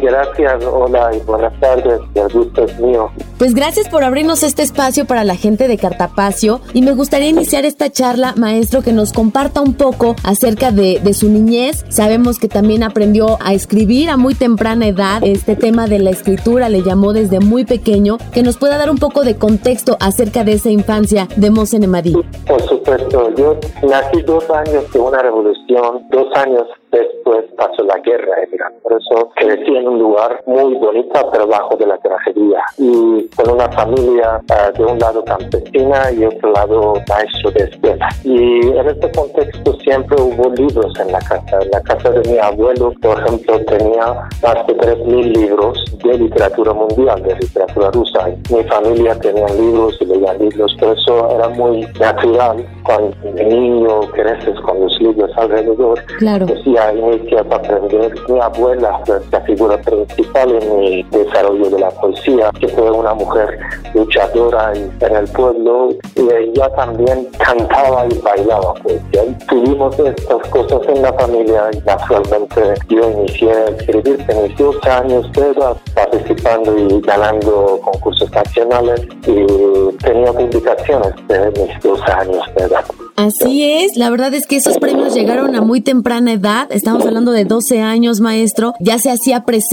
Gracias, 0.00 0.64
hola 0.64 1.10
y 1.14 1.20
buenas 1.20 1.58
tardes, 1.60 2.00
el 2.14 2.28
gusto 2.32 2.64
es 2.64 2.78
mío. 2.78 3.10
Pues 3.38 3.54
gracias 3.54 3.88
por 3.88 4.04
abrirnos 4.04 4.42
este 4.42 4.62
espacio 4.62 5.06
para 5.06 5.24
la 5.24 5.36
gente 5.36 5.68
de 5.68 5.76
Cartapacio 5.76 6.60
y 6.72 6.82
me 6.82 6.92
gustaría 6.92 7.28
iniciar 7.28 7.64
esta 7.64 7.90
charla, 7.90 8.34
maestro, 8.36 8.82
que 8.82 8.92
nos 8.92 9.12
comparta 9.12 9.60
un 9.60 9.74
poco 9.74 10.14
acerca 10.24 10.70
de, 10.70 11.00
de 11.02 11.14
su 11.14 11.28
niñez. 11.28 11.84
Sabemos 11.88 12.38
que 12.38 12.48
también 12.48 12.82
aprendió 12.82 13.38
a 13.40 13.54
escribir 13.54 14.10
a 14.10 14.16
muy 14.16 14.34
temprana 14.34 14.86
edad, 14.86 15.22
este 15.22 15.56
tema 15.56 15.86
de 15.86 15.98
la 15.98 16.10
escritura 16.10 16.68
le 16.68 16.82
llamó 16.82 17.12
desde 17.12 17.40
muy 17.40 17.64
pequeño, 17.64 18.18
que 18.32 18.42
nos 18.42 18.56
pueda 18.56 18.78
dar 18.78 18.90
un 18.90 18.98
poco 18.98 19.24
de 19.24 19.36
contexto 19.36 19.96
acerca 20.00 20.44
de 20.44 20.52
esa 20.52 20.70
infancia 20.70 21.28
de 21.36 21.50
Mosen 21.50 21.82
Emadí. 21.82 22.14
Por 22.46 22.62
supuesto, 22.62 23.30
yo 23.36 23.56
nací 23.82 24.22
dos 24.22 24.48
años 24.50 24.90
de 24.92 24.98
una 24.98 25.22
revolución, 25.22 26.06
dos 26.10 26.26
años 26.34 26.66
después 26.92 27.44
pasó 27.56 27.82
la 27.82 27.98
guerra 27.98 28.36
Irán. 28.52 28.72
Por 28.82 28.92
eso 28.92 29.30
crecí 29.36 29.76
en 29.84 29.88
un 29.88 29.98
lugar 29.98 30.42
muy 30.46 30.74
bonito, 30.74 31.28
pero 31.30 31.46
bajo 31.46 31.76
de 31.76 31.86
la 31.86 31.98
tragedia. 31.98 32.62
Y 32.78 33.28
con 33.36 33.50
una 33.50 33.68
familia 33.70 34.40
uh, 34.42 34.78
de 34.78 34.84
un 34.84 34.98
lado 34.98 35.24
campesina 35.24 36.10
y 36.12 36.24
otro 36.24 36.52
lado 36.52 36.94
maestro 37.08 37.50
de 37.52 37.64
escuela. 37.64 38.08
Y 38.24 38.68
en 38.68 38.88
este 38.88 39.10
contexto 39.12 39.74
siempre 39.80 40.20
hubo 40.20 40.50
libros 40.54 40.92
en 41.00 41.12
la 41.12 41.18
casa. 41.20 41.58
En 41.60 41.70
la 41.70 41.80
casa 41.82 42.10
de 42.10 42.30
mi 42.30 42.38
abuelo, 42.38 42.92
por 43.02 43.18
ejemplo, 43.20 43.60
tenía 43.66 44.12
más 44.42 44.66
de 44.66 44.76
3.000 44.76 45.36
libros 45.36 45.84
de 46.02 46.18
literatura 46.18 46.72
mundial, 46.72 47.22
de 47.22 47.36
literatura 47.36 47.90
rusa. 47.90 48.28
Mi 48.50 48.62
familia 48.64 49.18
tenía 49.20 49.46
libros 49.48 49.96
y 50.00 50.06
leía 50.06 50.34
libros, 50.34 50.74
por 50.80 50.96
eso 50.96 51.30
era 51.30 51.48
muy 51.50 51.86
natural 51.98 52.66
cuando 52.84 53.16
el 53.36 53.48
niño 53.48 54.00
creces 54.12 54.58
con 54.60 54.80
los 54.80 54.98
libros 55.00 55.30
alrededor. 55.36 56.02
Claro. 56.18 56.46
Pues 56.46 56.64
ya 56.64 56.92
inicias 56.92 57.46
a 57.50 57.56
aprender. 57.56 58.14
Mi 58.28 58.40
abuela 58.40 59.00
la 59.30 59.40
figura 59.42 59.73
principal 59.78 60.50
en 60.62 60.78
mi 60.78 61.02
desarrollo 61.04 61.70
de 61.70 61.78
la 61.78 61.90
poesía, 61.90 62.50
que 62.60 62.68
fue 62.68 62.90
una 62.90 63.14
mujer 63.14 63.58
luchadora 63.94 64.72
en 64.74 65.16
el 65.16 65.28
pueblo 65.28 65.90
y 66.16 66.20
ella 66.20 66.68
también 66.74 67.28
cantaba 67.38 68.06
y 68.06 68.18
bailaba 68.18 68.74
poesía. 68.74 69.22
Tuvimos 69.48 69.98
estas 69.98 70.48
cosas 70.50 70.80
en 70.88 71.02
la 71.02 71.12
familia 71.14 71.70
y 71.72 71.78
naturalmente 71.80 72.74
yo 72.88 73.10
inicié 73.10 73.52
a 73.52 73.64
escribir 73.66 74.24
en 74.28 74.42
mis 74.42 74.56
12 74.56 74.90
años 74.90 75.32
de 75.32 75.50
edad, 75.50 75.76
participando 75.94 76.76
y 76.76 77.00
ganando 77.00 77.80
concursos 77.84 78.30
nacionales 78.30 79.00
y 79.26 79.96
tenía 79.98 80.32
publicaciones 80.32 81.14
de 81.28 81.50
mis 81.50 81.80
12 81.82 82.12
años 82.12 82.42
de 82.56 82.64
edad. 82.64 82.84
Así 83.16 83.62
es, 83.62 83.96
la 83.96 84.10
verdad 84.10 84.34
es 84.34 84.46
que 84.46 84.56
esos 84.56 84.78
premios 84.78 85.14
llegaron 85.14 85.54
a 85.54 85.60
muy 85.60 85.80
temprana 85.80 86.32
edad, 86.32 86.66
estamos 86.70 87.06
hablando 87.06 87.30
de 87.30 87.44
12 87.44 87.80
años, 87.80 88.18
maestro, 88.18 88.74
ya 88.80 88.98
se 88.98 89.10
hacía 89.10 89.44
presente 89.44 89.63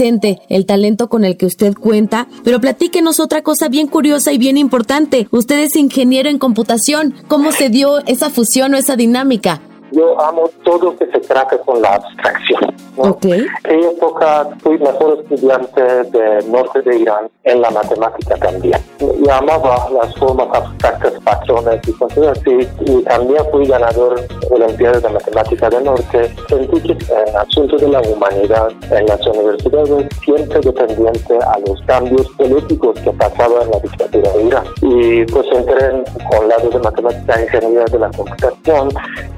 el 0.48 0.66
talento 0.66 1.08
con 1.08 1.24
el 1.24 1.36
que 1.36 1.46
usted 1.46 1.74
cuenta, 1.74 2.28
pero 2.44 2.60
platíquenos 2.60 3.20
otra 3.20 3.42
cosa 3.42 3.68
bien 3.68 3.86
curiosa 3.86 4.32
y 4.32 4.38
bien 4.38 4.56
importante, 4.56 5.28
usted 5.30 5.58
es 5.58 5.76
ingeniero 5.76 6.28
en 6.28 6.38
computación, 6.38 7.14
¿cómo 7.28 7.52
se 7.52 7.68
dio 7.68 7.98
esa 8.06 8.30
fusión 8.30 8.74
o 8.74 8.76
esa 8.76 8.96
dinámica? 8.96 9.60
Yo 9.92 10.20
amo 10.20 10.48
todo 10.64 10.96
que 10.96 11.06
se 11.06 11.20
trate 11.20 11.58
con 11.58 11.82
la 11.82 11.94
abstracción. 11.94 12.74
¿no? 12.96 13.18
En 13.22 13.48
aquella 13.48 13.90
época 13.90 14.48
fui 14.62 14.78
mejor 14.78 15.18
estudiante 15.20 15.82
del 15.82 16.50
norte 16.50 16.82
de 16.82 16.98
Irán 16.98 17.28
en 17.44 17.60
la 17.60 17.70
matemática 17.70 18.36
también. 18.36 18.80
Y 19.00 19.28
amaba 19.28 19.88
las 19.90 20.14
formas 20.16 20.48
abstractas, 20.52 21.12
patrones 21.24 21.80
y 21.86 21.92
cosas 21.92 22.38
así. 22.38 22.68
Y 22.80 23.02
también 23.02 23.42
fui 23.50 23.66
ganador 23.66 24.20
de 24.20 24.58
la 24.58 24.66
Olimpiada 24.66 25.00
de 25.00 25.08
Matemática 25.08 25.68
del 25.70 25.84
Norte. 25.84 26.34
Sentí 26.48 26.80
que 26.80 26.92
en 26.92 27.36
asuntos 27.36 27.80
de 27.80 27.88
la 27.88 28.00
humanidad 28.00 28.70
en 28.90 29.06
las 29.06 29.26
universidades 29.26 30.06
siempre 30.24 30.60
dependiente 30.60 31.38
a 31.38 31.58
los 31.66 31.80
cambios 31.82 32.28
políticos 32.38 32.98
que 33.02 33.10
pasaban 33.12 33.62
en 33.62 33.70
la 33.70 33.78
dictadura 33.80 34.32
de 34.32 34.42
Irán. 34.42 34.64
Y 34.82 35.24
pues 35.26 35.46
entré 35.52 35.86
en, 35.86 36.04
con 36.30 36.48
lado 36.48 36.70
de 36.70 36.78
matemática 36.78 37.34
e 37.34 37.42
ingeniería 37.44 37.84
de 37.84 37.98
la 37.98 38.10
computación. 38.10 38.90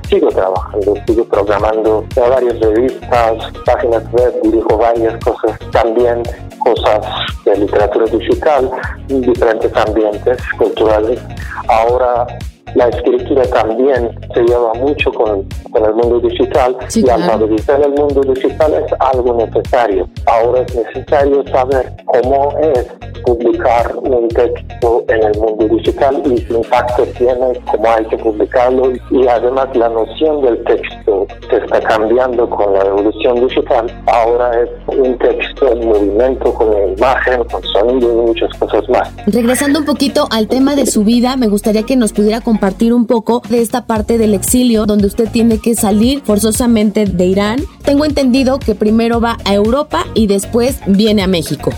Sigo 0.09 0.31
trabajando, 0.45 0.95
sigo 1.07 1.25
programando 1.25 2.05
en 2.17 2.31
varias 2.31 2.61
revistas, 2.61 3.53
páginas 3.65 4.03
web, 4.13 4.35
dirijo 4.43 4.77
varias 4.77 5.25
cosas, 5.25 5.59
también 5.71 6.23
cosas 6.59 7.07
de 7.45 7.57
literatura 7.59 8.07
digital, 8.07 8.71
en 9.09 9.21
diferentes 9.23 9.75
ambientes 9.77 10.39
culturales. 10.59 11.21
Ahora 11.69 12.27
la 12.75 12.89
escritura 12.89 13.43
también 13.45 14.11
se 14.35 14.43
lleva 14.43 14.75
mucho 14.75 15.13
con, 15.13 15.47
con 15.71 15.85
el 15.85 15.95
mundo 15.95 16.19
digital 16.21 16.77
Sí, 16.89 17.01
y 17.01 17.03
claro. 17.05 17.23
alfabetizar 17.23 17.81
el 17.83 17.91
mundo 17.93 18.21
digital 18.23 18.75
es 18.75 18.93
algo 18.99 19.35
necesario. 19.35 20.09
Ahora 20.27 20.63
es 20.63 20.75
necesario 20.75 21.45
saber 21.49 21.93
cómo 22.07 22.53
es 22.61 22.87
publicar 23.25 23.95
un 23.97 24.29
texto 24.29 25.05
en 25.09 25.23
el 25.23 25.39
mundo 25.41 25.69
digital 25.77 26.21
y 26.27 26.35
qué 26.43 26.55
impacto 26.55 27.05
tiene, 27.17 27.61
cómo 27.71 27.89
hay 27.89 28.05
que 28.07 28.19
publicarlo 28.19 28.93
y 29.11 29.27
además 29.29 29.69
la 29.75 29.89
noción 29.89 30.43
del 30.43 30.63
texto 30.65 31.27
se 31.49 31.57
está 31.57 31.81
cambiando 31.81 32.49
con 32.51 32.73
la 32.73 32.81
revolución 32.85 33.47
digital. 33.47 33.87
Ahora 34.07 34.51
es 34.63 34.71
un 34.99 35.17
texto 35.19 35.69
en 35.73 35.87
movimiento 35.89 36.53
con 36.55 36.69
imagen, 36.99 37.45
con 37.45 37.63
sonido 37.63 38.13
y 38.13 38.27
muchas 38.29 38.53
cosas 38.59 38.89
más. 38.89 39.11
Regresando 39.27 39.79
un 39.79 39.85
poquito 39.87 40.27
al 40.31 40.49
tema 40.49 40.75
de 40.75 40.87
su 40.87 41.05
vida, 41.05 41.37
me 41.37 41.47
gustaría 41.49 41.85
que 41.85 41.97
nos 41.97 42.13
pudiera 42.13 42.41
compartir 42.41 42.54
un 42.93 43.07
poco 43.07 43.43
de 43.49 43.61
esta 43.61 43.87
parte 43.87 44.19
del 44.19 44.35
exilio 44.35 44.87
donde 44.87 45.07
usted 45.07 45.29
tiene 45.31 45.59
que 45.59 45.75
salir 45.75 46.23
forzosamente 46.25 47.05
de 47.05 47.27
Irán. 47.27 47.61
Tengo 47.83 48.05
entendido 48.05 48.59
que 48.59 48.75
primero 48.75 49.21
va 49.21 49.39
a 49.45 49.55
Europa 49.55 50.05
y 50.15 50.27
después 50.27 50.79
viene 50.87 51.23
a 51.23 51.27
México. 51.27 51.71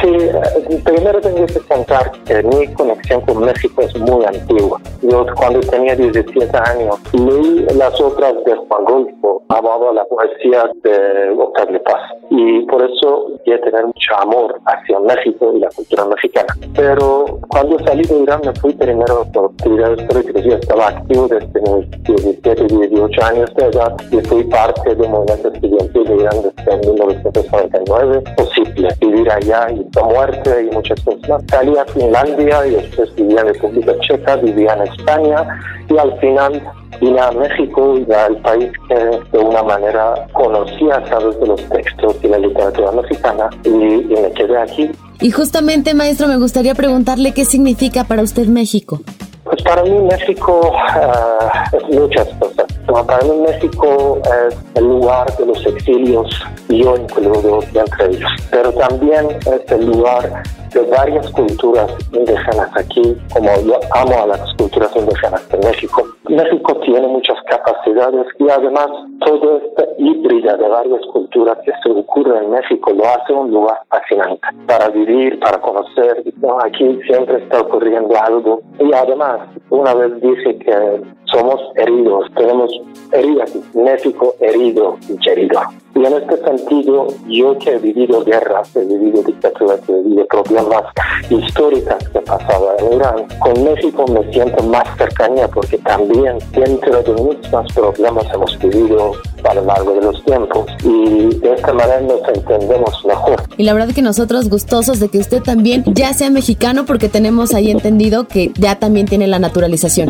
Sí, 0.00 0.78
primero 0.84 1.20
tengo 1.20 1.46
que 1.46 1.60
contar 1.60 2.10
que 2.24 2.42
mi 2.42 2.66
conexión 2.74 3.20
con 3.22 3.44
México 3.44 3.82
es 3.82 3.96
muy 3.98 4.24
antigua. 4.24 4.80
Yo 5.02 5.26
cuando 5.36 5.60
tenía 5.60 5.94
17 5.94 6.56
años 6.56 6.98
leí 7.12 7.66
las 7.76 8.00
obras 8.00 8.34
de 8.44 8.54
Juan 8.54 8.86
Rulfo, 8.86 9.42
amaba 9.48 9.92
la 9.92 10.04
poesía 10.06 10.70
de 10.82 11.30
Octavio 11.38 11.82
Paz 11.82 12.00
y 12.30 12.62
por 12.66 12.82
eso 12.82 13.32
quería 13.44 13.60
tener 13.60 13.86
mucho 13.86 14.14
amor 14.18 14.60
hacia 14.66 14.98
México 15.00 15.52
y 15.54 15.60
la 15.60 15.68
cultura 15.68 16.04
mexicana. 16.06 16.54
Pero 16.74 17.40
cuando 17.48 17.78
salí 17.80 18.02
de 18.02 18.18
Irán 18.20 18.40
me 18.44 18.52
fui 18.54 18.72
primero 18.74 19.26
por 19.32 19.46
actividades 19.46 20.02
políticas. 20.06 20.44
Yo 20.44 20.54
estaba 20.56 20.88
activo 20.88 21.28
desde 21.28 21.60
mis 21.60 21.90
17, 22.02 22.64
18 22.64 23.24
años 23.24 23.54
de 23.54 23.64
edad 23.66 23.96
y 24.10 24.20
fui 24.26 24.44
parte 24.44 24.94
de 24.94 25.02
un 25.02 25.10
movimiento 25.10 25.48
estudiantil 25.48 26.04
de 26.04 26.14
Irán 26.16 26.36
desde 26.42 26.90
1999. 26.90 28.22
Posible 28.36 28.88
vivir 29.00 29.30
allá 29.30 29.70
y 29.74 30.04
muerte 30.04 30.68
y 30.70 30.74
muchas 30.74 31.00
cosas 31.02 31.28
más. 31.28 31.42
Salí 31.48 31.76
a 31.76 31.84
Finlandia 31.86 32.66
y 32.66 32.70
después 32.70 33.14
vivía 33.14 33.40
en 33.40 33.48
República 33.48 33.92
Checa, 34.00 34.36
vivía 34.36 34.74
en 34.74 34.82
España 34.82 35.46
y 35.88 35.98
al 35.98 36.18
final 36.20 36.62
vine 37.00 37.20
a 37.20 37.30
México 37.32 37.96
y 37.98 38.12
al 38.12 38.36
país 38.38 38.70
que 38.88 38.94
de 38.94 39.38
una 39.38 39.62
manera 39.62 40.26
conocía 40.32 40.96
a 40.96 41.04
través 41.04 41.38
de 41.40 41.46
los 41.46 41.68
textos 41.68 42.16
y 42.22 42.28
la 42.28 42.38
literatura 42.38 42.92
mexicana 42.92 43.50
y, 43.64 43.68
me 43.68 44.32
quedé 44.32 44.58
aquí. 44.58 44.90
Y 45.20 45.30
justamente, 45.30 45.94
maestro, 45.94 46.28
me 46.28 46.36
gustaría 46.36 46.74
preguntarle 46.74 47.32
qué 47.32 47.44
significa 47.44 48.04
para 48.04 48.22
usted 48.22 48.46
México. 48.46 49.00
Pues 49.44 49.62
para 49.62 49.82
mí 49.82 49.90
México 50.10 50.72
uh, 50.72 51.76
es 51.76 51.98
muchas 51.98 52.28
cosas. 52.40 52.66
Para 52.86 53.24
mí 53.24 53.32
México 53.46 54.20
es 54.24 54.56
el 54.74 54.84
lugar 54.84 55.26
de 55.36 55.46
los 55.46 55.66
exilios, 55.66 56.28
yo 56.68 56.96
incluido 56.96 57.60
entre 57.74 58.06
ellos, 58.06 58.30
pero 58.50 58.72
también 58.72 59.26
es 59.30 59.72
el 59.72 59.86
lugar 59.86 60.42
de 60.74 60.82
varias 60.90 61.30
culturas 61.30 61.90
indígenas 62.12 62.68
aquí, 62.76 63.16
como 63.32 63.48
yo 63.62 63.78
amo 63.94 64.22
a 64.22 64.26
las 64.26 64.54
culturas 64.54 64.90
indígenas 64.96 65.48
de 65.48 65.58
México. 65.58 66.02
México 66.28 66.74
tiene 66.84 67.06
muchas 67.06 67.36
capacidades 67.48 68.26
y 68.38 68.50
además 68.50 68.88
todo 69.24 69.58
este 69.58 69.88
híbrida 69.98 70.56
de 70.56 70.68
varias 70.68 71.00
culturas 71.12 71.56
que 71.64 71.72
se 71.82 71.90
ocurre 71.90 72.38
en 72.38 72.50
México 72.50 72.92
lo 72.92 73.04
hace 73.06 73.32
un 73.32 73.50
lugar 73.52 73.78
fascinante 73.88 74.40
para 74.66 74.88
vivir, 74.88 75.38
para 75.38 75.60
conocer. 75.60 76.24
Aquí 76.64 77.00
siempre 77.06 77.42
está 77.42 77.60
ocurriendo 77.60 78.14
algo 78.20 78.62
y 78.80 78.92
además 78.92 79.40
una 79.70 79.94
vez 79.94 80.20
dije 80.20 80.58
que 80.58 81.02
somos 81.26 81.60
heridos, 81.76 82.26
tenemos 82.36 82.70
heridas, 83.12 83.54
México 83.74 84.34
herido 84.40 84.96
y 85.08 85.28
herido. 85.28 85.60
Y 85.94 86.04
en 86.04 86.12
este 86.12 86.36
sentido, 86.44 87.06
yo 87.28 87.56
que 87.58 87.74
he 87.74 87.78
vivido 87.78 88.24
guerras, 88.24 88.74
he 88.74 88.84
vivido 88.84 89.22
dictaduras, 89.22 89.80
he 89.88 89.92
vivido 89.92 90.26
problemas 90.26 90.82
históricas 91.30 92.08
que 92.08 92.20
pasaba 92.20 92.74
en 92.78 92.94
Irán, 92.94 93.28
con 93.38 93.64
México 93.64 94.04
me 94.08 94.32
siento 94.32 94.62
más 94.64 94.84
cercanía 94.98 95.46
porque 95.48 95.78
también 95.78 96.38
dentro 96.52 97.02
de 97.02 97.12
mismos 97.22 97.72
problemas 97.74 98.26
hemos 98.34 98.58
vivido 98.58 99.12
a 99.48 99.54
lo 99.54 99.64
largo 99.64 99.94
de 99.94 100.02
los 100.02 100.24
tiempos 100.24 100.66
y 100.82 101.28
de 101.36 101.54
esta 101.54 101.72
manera 101.72 102.00
nos 102.00 102.28
entendemos 102.28 103.04
mejor. 103.04 103.42
Y 103.56 103.62
la 103.62 103.74
verdad 103.74 103.94
que 103.94 104.02
nosotros 104.02 104.48
gustosos 104.48 104.98
de 104.98 105.08
que 105.08 105.18
usted 105.18 105.42
también 105.42 105.84
ya 105.86 106.12
sea 106.12 106.30
mexicano 106.30 106.86
porque 106.86 107.08
tenemos 107.08 107.54
ahí 107.54 107.70
entendido 107.70 108.26
que 108.26 108.50
ya 108.58 108.78
también 108.78 109.06
tiene 109.06 109.26
la 109.26 109.38
naturalización 109.38 110.08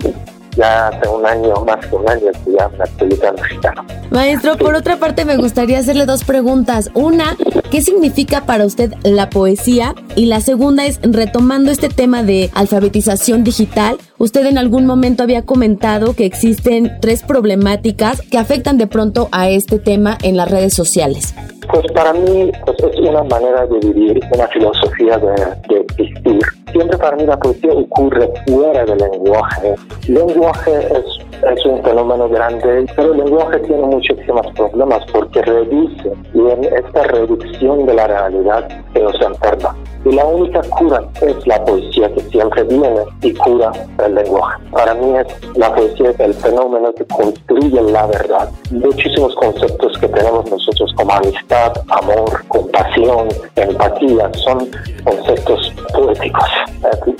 ya 0.56 0.88
hace 0.88 1.08
un 1.08 1.26
año, 1.26 1.54
más 1.64 1.84
que 1.86 1.96
un 1.96 2.08
año, 2.08 2.30
que 2.44 2.52
ya 2.52 2.68
me 2.68 3.32
mexicano. 3.32 3.84
Maestro, 4.10 4.56
por 4.56 4.74
otra 4.74 4.96
parte 4.96 5.24
me 5.24 5.36
gustaría 5.36 5.78
hacerle 5.78 6.06
dos 6.06 6.24
preguntas. 6.24 6.90
Una, 6.94 7.36
¿qué 7.70 7.82
significa 7.82 8.42
para 8.42 8.64
usted 8.64 8.94
la 9.02 9.30
poesía? 9.30 9.94
Y 10.14 10.26
la 10.26 10.40
segunda 10.40 10.86
es, 10.86 11.00
retomando 11.02 11.70
este 11.70 11.88
tema 11.88 12.22
de 12.22 12.50
alfabetización 12.54 13.44
digital, 13.44 13.98
usted 14.24 14.46
en 14.46 14.56
algún 14.56 14.87
momento 14.87 15.22
había 15.22 15.42
comentado 15.42 16.14
que 16.14 16.24
existen 16.24 16.90
tres 17.00 17.22
problemáticas 17.22 18.22
que 18.22 18.38
afectan 18.38 18.78
de 18.78 18.87
pronto 18.87 19.28
a 19.32 19.50
este 19.50 19.78
tema 19.78 20.16
en 20.22 20.37
las 20.38 20.50
redes 20.50 20.72
sociales. 20.72 21.34
Pues 21.70 21.87
para 21.92 22.14
mí 22.14 22.50
pues 22.64 22.76
es 22.90 22.98
una 23.00 23.22
manera 23.24 23.66
de 23.66 23.78
vivir, 23.80 24.20
una 24.34 24.48
filosofía 24.48 25.18
de, 25.18 25.74
de 25.74 25.80
existir. 25.80 26.40
Siempre 26.72 26.96
para 26.98 27.16
mí 27.16 27.24
la 27.26 27.38
poesía 27.38 27.72
ocurre 27.72 28.30
fuera 28.46 28.84
del 28.87 28.98
lenguaje. 28.98 29.74
El 30.08 30.14
lenguaje 30.14 30.72
es 30.72 31.24
es 31.52 31.66
un 31.66 31.82
fenómeno 31.82 32.28
grande, 32.28 32.87
pero 32.96 33.12
el 33.12 33.18
lenguaje 33.18 33.58
tiene 33.60 33.82
muchísimos 33.82 34.46
problemas 34.54 35.04
porque 35.12 35.42
reduce 35.42 36.12
y 36.32 36.38
en 36.38 36.64
esta 36.64 37.02
reducción 37.04 37.87
de 37.87 37.94
la 37.94 38.06
realidad 38.06 38.68
se 38.92 39.00
nos 39.00 39.20
enferma. 39.20 39.76
Y 40.04 40.12
la 40.12 40.24
única 40.24 40.60
cura 40.70 41.02
es 41.20 41.46
la 41.46 41.62
poesía 41.64 42.12
que 42.14 42.20
siempre 42.20 42.62
viene 42.64 43.00
y 43.22 43.32
cura 43.34 43.72
el 44.04 44.13
lenguaje. 44.14 44.62
Para 44.70 44.94
mí 44.94 45.16
es 45.18 45.57
la 45.57 45.74
poesía 45.74 46.11
es 46.11 46.20
el 46.20 46.35
fenómeno 46.35 46.92
que 46.94 47.05
construye 47.07 47.81
la 47.83 48.07
verdad. 48.07 48.48
Muchísimos 48.70 49.35
conceptos 49.37 49.98
que 49.98 50.09
tenemos 50.09 50.50
nosotros 50.50 50.92
como 50.96 51.12
amistad, 51.12 51.72
amor, 51.88 52.44
compasión, 52.48 53.29
empatía, 53.57 54.31
son 54.35 54.70
conceptos 55.05 55.72
poéticos 55.92 56.50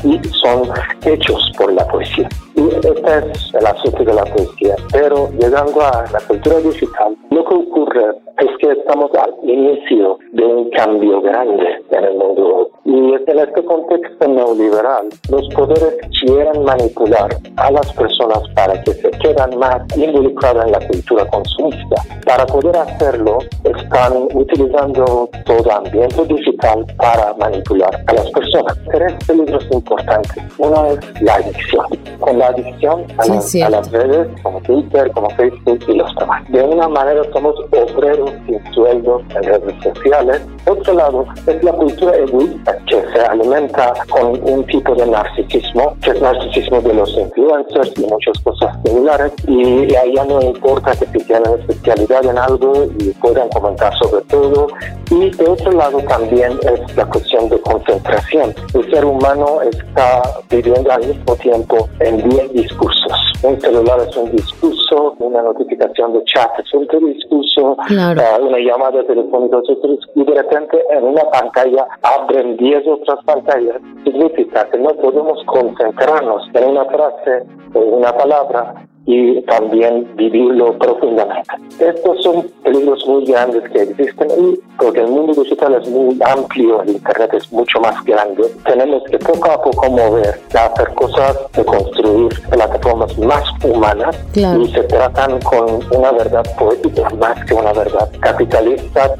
y 0.05 0.21
son 0.29 0.69
hechos 1.05 1.51
por 1.57 1.73
la 1.73 1.87
poesía. 1.89 2.29
Y 2.57 2.69
este 2.69 2.89
es 2.89 3.55
el 3.55 3.67
asunto 3.67 4.05
de 4.05 4.15
la 4.15 4.25
poesía. 4.25 4.77
Pero 4.93 5.31
llegando 5.39 5.81
a 5.81 6.05
la 6.13 6.21
cultura 6.27 6.59
digital, 6.59 7.17
lo 7.31 7.45
que 7.45 7.55
ocurre 7.55 8.25
es 8.39 8.51
que 8.59 8.73
estamos 8.73 9.11
al 9.15 9.35
inicio 9.43 10.19
de 10.33 10.45
un 10.45 10.71
cambio 10.71 11.21
grande 11.21 11.83
en 11.91 12.05
el 12.05 12.15
mundo. 12.17 12.71
Y 12.85 13.15
en 13.15 13.39
este 13.39 13.65
contexto 13.65 14.29
neoliberal, 14.29 15.09
los 15.31 15.49
poderes 15.55 15.97
quieren 16.21 16.65
manipular 16.85 17.37
a 17.57 17.71
las 17.71 17.93
personas 17.93 18.41
para 18.55 18.81
que 18.83 18.93
se 18.93 19.11
quedan 19.11 19.59
más 19.59 19.83
involucradas 19.97 20.67
en 20.67 20.73
la 20.73 20.87
cultura 20.87 21.27
consumista. 21.27 21.97
Para 22.25 22.47
poder 22.47 22.77
hacerlo, 22.77 23.39
están 23.65 24.29
utilizando 24.35 25.29
todo 25.47 25.73
ambiente 25.73 26.25
digital 26.27 26.85
para 26.97 27.35
manipular 27.35 28.05
a 28.07 28.13
las 28.13 28.31
personas. 28.31 28.77
Tres 28.91 29.15
peligros 29.27 29.65
importantes. 29.71 30.43
Uno 30.59 30.87
es 30.87 31.23
la 31.23 31.35
adicción. 31.35 31.87
Con 32.25 32.39
la 32.39 32.47
adicción 32.47 33.05
a, 33.19 33.67
a 33.67 33.71
las 33.71 33.91
redes 33.91 34.29
como 34.43 34.61
Twitter, 34.63 35.11
como 35.13 35.29
Facebook 35.31 35.79
y 35.89 35.95
los 35.95 36.15
demás. 36.17 36.43
De 36.49 36.63
una 36.63 36.89
manera 36.89 37.23
somos 37.33 37.55
obreros 37.71 38.31
sin 38.47 38.73
sueldos 38.73 39.23
en 39.37 39.43
redes 39.43 39.75
sociales. 39.83 40.41
Otro 40.67 40.95
lado 40.95 41.27
es 41.47 41.63
la 41.63 41.73
cultura 41.73 42.17
egoísta 42.17 42.79
que 42.87 43.03
se 43.13 43.21
alimenta 43.21 43.93
con 44.09 44.41
un 44.43 44.65
tipo 44.67 44.95
de 44.95 45.07
narcisismo, 45.07 45.95
que 46.03 46.11
es 46.11 46.21
narcisismo 46.23 46.81
de 46.81 46.95
los 46.95 47.11
influencers 47.17 47.93
y 47.99 48.07
muchas 48.07 48.39
cosas 48.43 48.75
similares. 48.85 49.33
Y 49.47 49.95
allá 49.95 50.25
no 50.25 50.41
importa 50.41 50.93
que 50.93 51.07
si 51.07 51.25
tienen 51.27 51.61
especialidad 51.61 52.25
en 52.25 52.39
algo 52.39 52.87
y 52.99 53.11
puedan 53.21 53.49
comentar 53.51 53.93
sobre 53.99 54.23
todo. 54.25 54.69
Y 55.11 55.31
de 55.31 55.45
otro 55.47 55.73
lado 55.73 55.99
también 56.09 56.59
es 56.63 56.97
la 56.97 57.05
cuestión 57.05 57.49
de 57.49 57.61
concentración. 57.61 58.55
El 58.73 58.91
ser 58.91 59.05
humano 59.05 59.61
está 59.63 60.23
viviendo 60.49 60.91
al 60.91 61.07
mismo 61.07 61.37
tiempo 61.37 61.89
en 62.01 62.14
10 62.17 62.53
discursos. 62.53 63.33
Un 63.43 63.61
celular 63.61 64.01
es 64.01 64.17
un 64.17 64.31
discurso, 64.31 65.15
una 65.19 65.43
notificación 65.43 66.13
de 66.15 66.25
chat 66.25 66.51
es 66.59 66.75
otro 66.75 67.01
discurso, 67.01 67.77
eh, 67.91 68.41
una 68.41 68.59
llamada 68.59 69.05
telefónica 69.07 69.59
es 69.59 69.71
otro 69.71 69.91
discurso, 69.93 70.13
y 70.15 70.25
de 70.25 70.35
repente 70.35 70.83
en 70.91 71.05
una 71.05 71.25
pantalla 71.31 71.87
abren 72.03 72.57
10 72.57 72.87
otras 72.89 73.25
pantallas. 73.25 73.81
Significa 74.05 74.69
que 74.71 74.79
no 74.79 74.91
podemos 74.95 75.43
concentrarnos 75.47 76.49
en 76.55 76.71
una 76.71 76.85
frase 76.87 77.45
o 77.75 77.81
una 77.81 78.13
palabra 78.17 78.75
y 79.07 79.41
también 79.43 80.09
vivirlo 80.17 80.79
profundamente. 80.79 81.53
Estos 81.79 82.23
son 82.23 82.47
peligros 82.63 83.07
muy 83.07 83.25
grandes 83.27 83.63
que 83.71 83.83
existen 83.83 84.29
y 84.39 84.59
porque 84.79 85.01
el 85.01 85.09
mundo 85.09 85.43
digital 85.43 85.75
es 85.75 85.89
muy 85.89 86.19
amplio, 86.25 86.83
el 86.83 86.91
Internet 86.91 87.31
es 87.35 87.53
mucho 87.53 87.81
más 87.81 88.03
grande, 88.05 88.45
tenemos 88.65 89.03
que 89.05 89.19
poco 89.19 89.51
a 89.51 89.63
poco 89.63 89.91
mover, 89.91 90.41
hacer 90.55 90.95
cosas, 90.95 91.37
de 91.53 91.65
construir 91.65 92.29
plataformas 92.51 93.19
más 93.19 93.45
humanas 93.63 94.17
y 94.35 94.67
se 94.73 94.83
tratan 94.85 95.41
con 95.41 95.81
una 95.97 96.13
verdad 96.13 96.45
poética 96.59 97.09
más 97.11 97.45
que 97.45 97.55
una 97.55 97.73
verdad 97.73 98.09
capitalista 98.21 99.15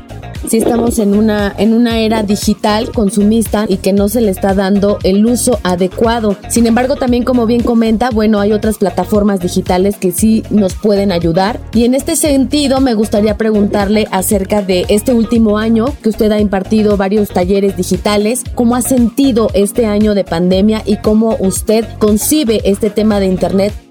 si 0.49 0.59
estamos 0.59 0.99
en 0.99 1.17
una, 1.17 1.55
en 1.57 1.73
una 1.73 2.01
era 2.01 2.23
digital 2.23 2.91
consumista 2.93 3.65
y 3.67 3.79
que 3.79 3.93
no 3.93 4.09
se 4.09 4.21
le 4.21 4.31
está 4.31 4.53
dando 4.53 4.99
el 5.03 5.25
uso 5.25 5.59
adecuado. 5.63 6.37
Sin 6.49 6.67
embargo, 6.67 6.97
también 6.97 7.25
como 7.25 7.47
bien 7.47 7.63
comenta, 7.63 8.11
bueno, 8.11 8.41
hay 8.41 8.53
otras 8.53 8.77
plataformas 8.77 9.41
digitales 9.41 9.74
que 9.99 10.13
sí 10.13 10.43
nos 10.51 10.75
pueden 10.75 11.11
ayudar. 11.11 11.61
Y 11.73 11.85
en 11.85 11.95
este 11.95 12.17
sentido, 12.17 12.81
me 12.81 12.95
gustaría 12.95 13.37
preguntarle 13.37 14.07
acerca 14.11 14.63
de 14.63 14.87
este 14.89 15.13
último 15.13 15.59
año 15.59 15.87
que 16.03 16.09
usted 16.09 16.31
ha 16.33 16.41
impartido 16.41 16.97
varios 16.97 17.31
talleres 17.31 17.77
digitales. 17.77 18.45
¿Cómo 18.55 18.77
ha 18.77 18.83
sentido 18.83 19.51
este 19.53 19.87
año 19.87 20.15
de 20.15 20.25
pandemia 20.25 20.83
y 20.87 20.99
cómo 20.99 21.37
usted 21.41 21.87
concibe 21.99 22.61
este 22.65 22.91
tema 22.91 23.19
de 23.19 23.27
Internet 23.27 23.84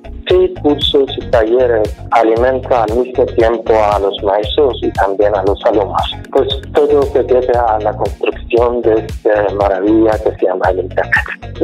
Cursos 0.62 1.10
y 1.18 1.26
talleres 1.28 1.96
alimenta 2.12 2.84
al 2.84 2.98
mismo 2.98 3.26
tiempo 3.26 3.74
a 3.74 4.00
los 4.00 4.22
maestros 4.24 4.78
y 4.82 4.92
también 4.92 5.36
a 5.36 5.44
los 5.44 5.64
alumnos. 5.66 6.16
Pues 6.32 6.48
todo 6.74 7.04
se 7.04 7.24
debe 7.24 7.58
a 7.58 7.80
la 7.80 7.94
construcción 7.94 8.82
de 8.82 9.06
esta 9.06 9.54
maravilla 9.56 10.12
que 10.24 10.32
se 10.38 10.46
llama 10.46 10.70
el 10.72 10.80
Internet. 10.80 11.14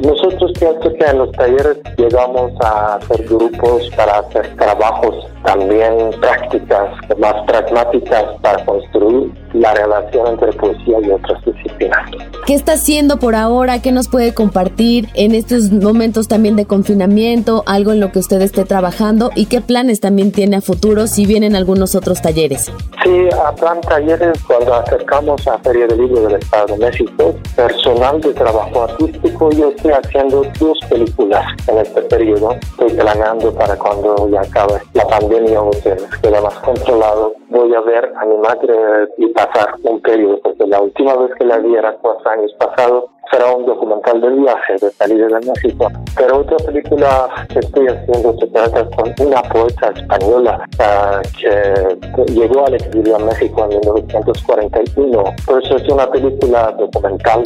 Nosotros 0.03 0.51
pienso 0.59 0.93
que 0.93 1.05
en 1.05 1.17
los 1.17 1.31
talleres 1.33 1.77
llegamos 1.97 2.51
a 2.61 2.95
hacer 2.95 3.25
grupos 3.25 3.89
para 3.95 4.19
hacer 4.19 4.55
trabajos 4.55 5.15
también 5.43 6.11
prácticas 6.19 6.89
más 7.17 7.35
pragmáticas 7.47 8.25
para 8.41 8.63
construir 8.65 9.31
la 9.53 9.73
relación 9.73 10.27
entre 10.27 10.53
poesía 10.53 10.97
y 11.01 11.11
otras 11.11 11.43
disciplinas. 11.45 12.11
¿Qué 12.45 12.53
está 12.53 12.73
haciendo 12.73 13.17
por 13.17 13.35
ahora? 13.35 13.81
¿Qué 13.81 13.91
nos 13.91 14.07
puede 14.07 14.33
compartir 14.33 15.07
en 15.13 15.33
estos 15.33 15.71
momentos 15.71 16.27
también 16.27 16.55
de 16.55 16.65
confinamiento? 16.65 17.63
Algo 17.65 17.91
en 17.91 17.99
lo 17.99 18.11
que 18.11 18.19
usted 18.19 18.41
esté 18.41 18.65
trabajando 18.65 19.31
y 19.35 19.45
qué 19.45 19.61
planes 19.61 19.99
también 19.99 20.31
tiene 20.31 20.57
a 20.57 20.61
futuro 20.61 21.07
si 21.07 21.25
vienen 21.25 21.55
algunos 21.55 21.95
otros 21.95 22.21
talleres. 22.21 22.71
Sí, 23.03 23.29
a 23.43 23.51
plan 23.53 23.81
talleres 23.81 24.39
cuando 24.43 24.73
acercamos 24.73 25.47
a 25.47 25.57
Feria 25.59 25.87
del 25.87 25.99
Libro 25.99 26.21
del 26.21 26.35
Estado 26.35 26.75
de 26.75 26.85
México, 26.85 27.35
personal 27.55 28.21
de 28.21 28.33
trabajo 28.33 28.83
artístico, 28.83 29.49
yo 29.51 29.69
estoy 29.69 29.91
haciendo 29.91 30.43
dos 30.59 30.77
películas 30.89 31.45
en 31.67 31.77
este 31.79 32.01
periodo. 32.03 32.53
Estoy 32.53 32.89
planeando 32.91 33.53
para 33.53 33.75
cuando 33.75 34.29
ya 34.29 34.41
acabe 34.41 34.81
la 34.93 35.07
pandemia 35.07 35.28
o 35.31 35.73
se 35.73 35.95
quede 36.21 36.41
más 36.41 36.55
controlado. 36.59 37.33
Voy 37.49 37.73
a 37.75 37.81
ver 37.81 38.11
a 38.17 38.25
mi 38.25 38.37
madre 38.37 39.09
y 39.17 39.27
pasar 39.27 39.75
un 39.83 40.01
periodo, 40.01 40.39
porque 40.41 40.65
la 40.65 40.81
última 40.81 41.15
vez 41.17 41.31
que 41.37 41.45
la 41.45 41.59
vi 41.59 41.75
era 41.75 41.95
cuatro 42.01 42.29
años 42.31 42.51
pasados 42.57 43.05
será 43.31 43.53
un 43.53 43.65
documental 43.65 44.21
del 44.21 44.39
viaje 44.39 44.73
de 44.81 44.91
salida 44.91 45.27
de 45.27 45.47
México. 45.47 45.91
Pero 46.15 46.39
otra 46.39 46.57
película 46.57 47.29
que 47.49 47.59
estoy 47.59 47.87
haciendo 47.87 48.35
se 48.39 48.47
trata 48.47 48.85
con 48.95 49.27
una 49.27 49.41
poeta 49.43 49.91
española 49.95 50.67
uh, 50.79 51.21
que 51.37 52.33
llegó 52.33 52.65
al 52.65 52.75
exilio 52.75 53.15
a 53.15 53.19
México 53.19 53.63
en 53.63 53.79
1941. 53.79 55.23
Por 55.45 55.63
eso 55.63 55.75
es 55.75 55.89
una 55.89 56.09
película 56.09 56.75
documental. 56.77 57.43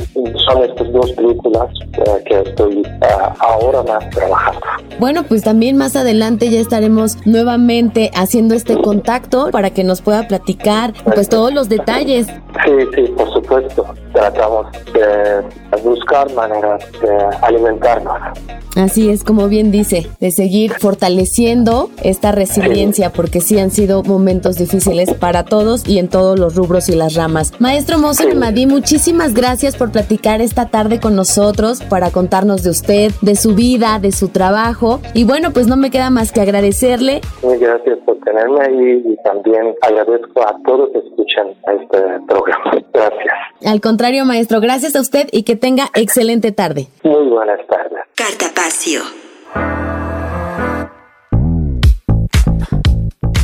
Son 0.47 0.63
estas 0.63 0.91
dos 0.91 1.11
películas 1.11 1.69
uh, 1.97 2.23
que 2.25 2.41
estoy 2.41 2.81
uh, 2.81 3.34
ahora 3.39 3.84
más 3.84 4.09
trabajando. 4.11 4.61
Bueno, 4.99 5.23
pues 5.23 5.43
también 5.43 5.77
más 5.77 5.95
adelante 5.95 6.49
ya 6.49 6.59
estaremos 6.59 7.17
nuevamente 7.25 8.11
haciendo 8.15 8.55
este 8.55 8.81
contacto 8.81 9.49
para 9.51 9.71
que 9.71 9.84
nos 9.84 10.01
pueda 10.01 10.27
platicar 10.27 10.93
pues 11.03 11.29
todos 11.29 11.53
los 11.53 11.67
detalles. 11.67 12.27
Sí, 12.63 12.71
sí, 12.95 13.01
por 13.17 13.31
supuesto. 13.34 13.86
Tratamos 14.13 14.67
de 14.93 15.43
buscar 15.78 16.32
maneras 16.34 16.84
de 17.01 17.17
alimentarnos. 17.41 18.13
Así 18.76 19.09
es, 19.09 19.24
como 19.24 19.49
bien 19.49 19.71
dice, 19.71 20.07
de 20.19 20.32
seguir 20.32 20.74
fortaleciendo 20.74 21.91
esta 22.03 22.32
resiliencia, 22.32 23.11
porque 23.11 23.39
sí 23.39 23.59
han 23.59 23.69
sido 23.69 24.01
momentos 24.01 24.57
difíciles 24.57 25.13
para 25.13 25.45
todos 25.45 25.88
y 25.88 25.99
en 25.99 26.09
todos 26.09 26.39
los 26.39 26.55
rubros 26.55 26.89
y 26.89 26.95
las 26.95 27.13
ramas. 27.13 27.53
Maestro 27.59 27.99
Moser 27.99 28.36
Madí, 28.36 28.65
muchísimas 28.65 29.36
gracias 29.36 29.76
por 29.76 29.91
platicar 29.91 30.41
esta 30.41 30.69
tarde 30.69 30.99
con 30.99 31.15
nosotros, 31.15 31.82
para 31.84 32.09
contarnos 32.09 32.63
de 32.63 32.71
usted, 32.71 33.11
de 33.21 33.36
su 33.36 33.53
vida, 33.53 33.99
de 33.99 34.11
su 34.11 34.30
trabajo. 34.30 35.01
Y 35.13 35.24
bueno, 35.24 35.51
pues 35.51 35.67
no 35.67 35.78
me 35.78 35.91
queda 35.91 36.09
más 36.09 36.32
que 36.32 36.41
agradecerle. 36.41 37.21
Muy 37.43 37.59
gracias 37.59 37.99
por 38.05 38.17
tenerme 38.21 38.59
ahí 38.61 39.03
y 39.05 39.15
también 39.24 39.76
agradezco 39.82 40.41
a 40.41 40.57
todos 40.65 40.89
que 40.91 40.99
escuchan 40.99 41.49
este 41.80 41.99
programa. 42.28 42.71
Gracias. 42.93 43.34
Al 43.65 43.82
contrario, 43.82 44.26
maestro, 44.26 44.59
gracias 44.59 44.95
a 44.95 45.01
usted 45.01 45.28
y 45.32 45.43
que 45.43 45.55
tenga 45.64 45.88
excelente 45.93 46.51
tarde. 46.51 46.88
Muy 47.03 47.30
buenas 47.30 47.66
tardes. 47.68 48.03
Cartapacio. 48.16 48.99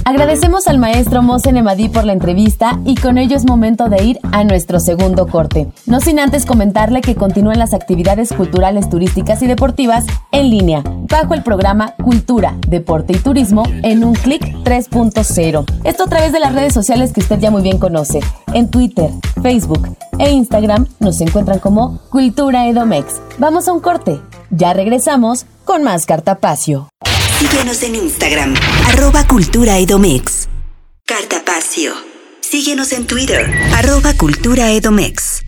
Agradecemos 0.10 0.68
al 0.68 0.80
maestro 0.80 1.22
Mosen 1.22 1.55
Emadí 1.55 1.88
por 1.88 2.03
la 2.03 2.14
entrevista 2.14 2.80
y 2.84 2.95
con 2.95 3.20
ello 3.20 3.38
es 3.38 3.45
momento 3.45 3.89
de 3.89 4.03
ir 4.03 4.20
a 4.32 4.43
nuestro 4.43 4.80
segundo 4.80 5.28
corte. 5.28 5.68
No 5.86 6.01
sin 6.01 6.18
antes 6.18 6.47
comentarle 6.47 7.01
que 7.01 7.14
continúan 7.14 7.60
las 7.60 7.76
actividades 7.76 8.34
culturales, 8.34 8.89
turísticas 8.89 9.43
y 9.43 9.45
deportivas 9.45 10.05
en 10.32 10.49
línea, 10.49 10.82
bajo 11.07 11.36
el 11.36 11.43
programa 11.43 11.93
Cultura, 12.03 12.57
Deporte 12.68 13.14
y 13.14 13.20
Turismo 13.20 13.62
en 13.84 14.03
un 14.03 14.16
clic 14.16 14.41
3.0. 14.64 15.66
Esto 15.84 16.03
a 16.05 16.07
través 16.07 16.32
de 16.32 16.39
las 16.39 16.55
redes 16.55 16.74
sociales 16.74 17.14
que 17.14 17.20
usted 17.20 17.38
ya 17.38 17.51
muy 17.51 17.62
bien 17.62 17.78
conoce. 17.78 18.20
En 18.55 18.72
Twitter, 18.72 19.12
Facebook 19.43 19.95
e 20.18 20.32
Instagram 20.32 20.88
nos 20.99 21.22
encuentran 21.22 21.60
como 21.60 21.99
Cultura 22.10 22.68
Edomex. 22.68 23.22
Vamos 23.38 23.68
a 23.68 23.74
un 23.74 23.80
corte. 23.80 24.20
Ya 24.49 24.74
regresamos 24.74 25.45
con 25.66 25.84
más 25.84 26.07
Cartapacio. 26.07 26.89
Síguenos 27.40 27.84
en 27.84 27.96
Instagram, 27.96 28.54
arroba 28.88 29.26
Cultura 29.26 29.78
Edomex. 29.78 30.50
Cartapacio. 31.06 31.94
Síguenos 32.42 32.92
en 32.92 33.08
Twitter, 33.08 33.50
arroba 33.76 34.14
Cultura 34.14 34.72
Edomex. 34.72 35.44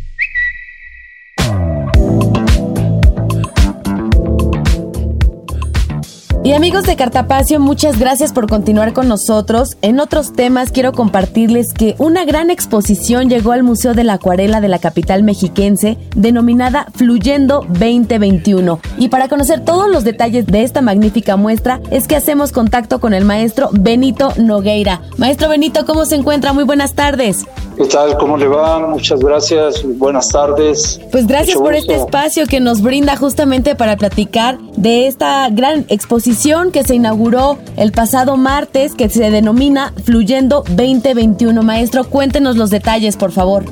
Y 6.43 6.53
amigos 6.53 6.85
de 6.85 6.95
Cartapacio, 6.95 7.59
muchas 7.59 7.99
gracias 7.99 8.33
por 8.33 8.49
continuar 8.49 8.93
con 8.93 9.07
nosotros. 9.07 9.77
En 9.83 9.99
otros 9.99 10.33
temas 10.33 10.71
quiero 10.71 10.91
compartirles 10.91 11.71
que 11.71 11.93
una 11.99 12.25
gran 12.25 12.49
exposición 12.49 13.29
llegó 13.29 13.51
al 13.51 13.61
Museo 13.61 13.93
de 13.93 14.03
la 14.03 14.13
Acuarela 14.13 14.59
de 14.59 14.67
la 14.67 14.79
capital 14.79 15.21
mexiquense 15.21 15.99
denominada 16.15 16.87
Fluyendo 16.95 17.63
2021. 17.69 18.79
Y 18.97 19.09
para 19.09 19.27
conocer 19.27 19.63
todos 19.63 19.87
los 19.87 20.03
detalles 20.03 20.47
de 20.47 20.63
esta 20.63 20.81
magnífica 20.81 21.35
muestra 21.35 21.79
es 21.91 22.07
que 22.07 22.15
hacemos 22.15 22.51
contacto 22.51 22.99
con 22.99 23.13
el 23.13 23.23
maestro 23.23 23.69
Benito 23.71 24.33
Nogueira. 24.37 25.01
Maestro 25.17 25.47
Benito, 25.47 25.85
¿cómo 25.85 26.05
se 26.05 26.15
encuentra? 26.15 26.53
Muy 26.53 26.63
buenas 26.63 26.95
tardes. 26.95 27.45
¿Qué 27.81 27.87
tal? 27.87 28.15
¿Cómo 28.19 28.37
le 28.37 28.47
va? 28.47 28.77
Muchas 28.77 29.19
gracias. 29.21 29.81
Buenas 29.83 30.29
tardes. 30.29 31.01
Pues 31.11 31.25
gracias 31.25 31.57
por 31.57 31.73
este 31.73 31.95
espacio 31.95 32.45
que 32.45 32.59
nos 32.59 32.83
brinda 32.83 33.17
justamente 33.17 33.73
para 33.73 33.97
platicar 33.97 34.59
de 34.77 35.07
esta 35.07 35.49
gran 35.49 35.85
exposición 35.89 36.71
que 36.71 36.83
se 36.83 36.93
inauguró 36.93 37.57
el 37.77 37.91
pasado 37.91 38.37
martes 38.37 38.93
que 38.93 39.09
se 39.09 39.31
denomina 39.31 39.95
Fluyendo 40.03 40.63
2021. 40.69 41.63
Maestro, 41.63 42.03
cuéntenos 42.03 42.55
los 42.55 42.69
detalles, 42.69 43.17
por 43.17 43.31
favor. 43.31 43.63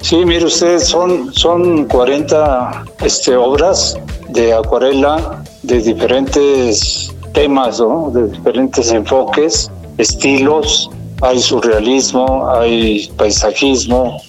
Sí, 0.00 0.24
mire 0.24 0.46
ustedes, 0.46 0.84
son, 0.84 1.30
son 1.34 1.84
40 1.84 2.84
este, 3.02 3.36
obras 3.36 3.98
de 4.30 4.54
acuarela 4.54 5.42
de 5.64 5.82
diferentes 5.82 7.14
temas, 7.34 7.82
de 8.14 8.26
diferentes 8.28 8.90
enfoques, 8.90 9.70
estilos. 9.98 10.90
Hay 11.22 11.38
surrealismo, 11.38 12.48
hay 12.48 13.08
paisajismo, 13.18 14.20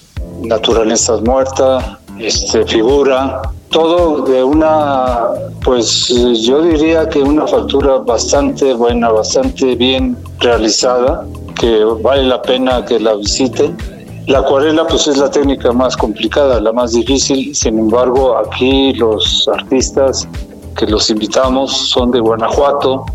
naturaleza 0.42 1.18
muerta, 1.18 2.00
este, 2.20 2.66
figura, 2.66 3.42
todo 3.70 4.24
de 4.26 4.44
una, 4.44 5.30
pues 5.64 6.10
yo 6.42 6.62
diría 6.62 7.08
que 7.08 7.22
una 7.22 7.48
factura 7.48 8.00
bastante 8.00 8.74
buena, 8.74 9.10
bastante 9.10 9.76
bien 9.76 10.18
realizada, 10.40 11.26
que 11.58 11.84
vale 12.02 12.24
la 12.24 12.42
pena 12.42 12.84
que 12.86 13.00
la 13.00 13.16
visiten. 13.16 13.78
La 14.28 14.40
acuarela 14.40 14.86
pues 14.86 15.08
es 15.08 15.18
la 15.18 15.32
técnica 15.32 15.72
más 15.72 15.96
complicada, 15.96 16.60
la 16.60 16.74
más 16.74 16.92
difícil, 16.92 17.56
sin 17.56 17.80
embargo 17.80 18.38
aquí 18.38 18.94
los 18.94 19.50
artistas 19.52 20.28
que 20.76 20.86
los 20.88 21.10
invitamos 21.10 21.72
son 21.72 22.12
de 22.12 22.20
Guanajuato, 22.20 23.06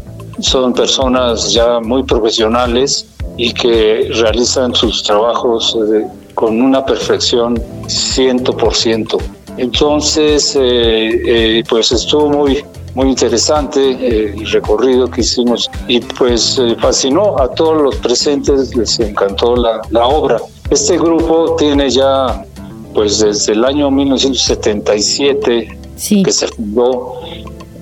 son 0.40 0.72
personas 0.72 1.52
ya 1.52 1.80
muy 1.80 2.02
profesionales 2.02 3.06
y 3.36 3.52
que 3.52 4.10
realizan 4.14 4.74
sus 4.74 5.02
trabajos 5.02 5.76
eh, 5.92 6.06
con 6.34 6.60
una 6.60 6.84
perfección 6.84 7.56
100%. 7.86 9.18
Entonces, 9.56 10.54
eh, 10.54 11.58
eh, 11.58 11.64
pues 11.68 11.90
estuvo 11.90 12.28
muy, 12.28 12.62
muy 12.94 13.08
interesante 13.08 13.80
eh, 13.80 14.34
el 14.36 14.46
recorrido 14.50 15.10
que 15.10 15.22
hicimos 15.22 15.70
y 15.88 16.00
pues 16.00 16.60
fascinó 16.78 17.38
a 17.40 17.48
todos 17.48 17.82
los 17.82 17.96
presentes, 17.96 18.76
les 18.76 19.00
encantó 19.00 19.56
la, 19.56 19.80
la 19.90 20.06
obra. 20.06 20.38
Este 20.68 20.98
grupo 20.98 21.56
tiene 21.56 21.88
ya, 21.88 22.44
pues 22.92 23.20
desde 23.20 23.52
el 23.52 23.64
año 23.64 23.90
1977 23.90 25.78
que 26.22 26.32
se 26.32 26.48
fundó 26.48 27.14